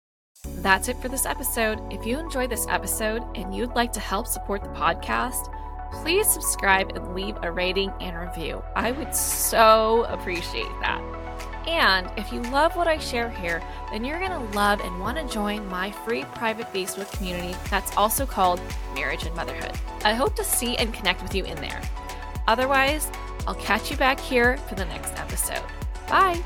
That's 0.62 0.88
it 0.88 0.96
for 0.96 1.08
this 1.08 1.26
episode. 1.26 1.80
If 1.92 2.06
you 2.06 2.18
enjoyed 2.18 2.50
this 2.50 2.66
episode 2.68 3.22
and 3.36 3.54
you'd 3.54 3.74
like 3.74 3.92
to 3.92 4.00
help 4.00 4.26
support 4.26 4.62
the 4.62 4.70
podcast, 4.70 5.52
please 5.92 6.28
subscribe 6.28 6.96
and 6.96 7.14
leave 7.14 7.36
a 7.42 7.50
rating 7.50 7.92
and 8.00 8.18
review. 8.18 8.62
I 8.74 8.92
would 8.92 9.14
so 9.14 10.04
appreciate 10.08 10.72
that. 10.80 11.02
And 11.66 12.10
if 12.16 12.32
you 12.32 12.40
love 12.42 12.76
what 12.76 12.88
I 12.88 12.96
share 12.96 13.28
here, 13.28 13.62
then 13.90 14.02
you're 14.04 14.18
going 14.18 14.30
to 14.30 14.56
love 14.56 14.80
and 14.80 14.98
want 15.00 15.18
to 15.18 15.34
join 15.34 15.68
my 15.68 15.90
free 15.90 16.24
private 16.34 16.72
Facebook 16.72 17.12
community 17.12 17.54
that's 17.68 17.94
also 17.96 18.24
called 18.24 18.60
Marriage 18.94 19.24
and 19.24 19.36
Motherhood. 19.36 19.72
I 20.02 20.14
hope 20.14 20.34
to 20.36 20.44
see 20.44 20.76
and 20.76 20.94
connect 20.94 21.22
with 21.22 21.34
you 21.34 21.44
in 21.44 21.56
there. 21.56 21.82
Otherwise, 22.46 23.10
I'll 23.46 23.54
catch 23.54 23.90
you 23.90 23.96
back 23.98 24.18
here 24.18 24.56
for 24.56 24.76
the 24.76 24.86
next 24.86 25.12
episode. 25.18 25.62
Bye. 26.08 26.42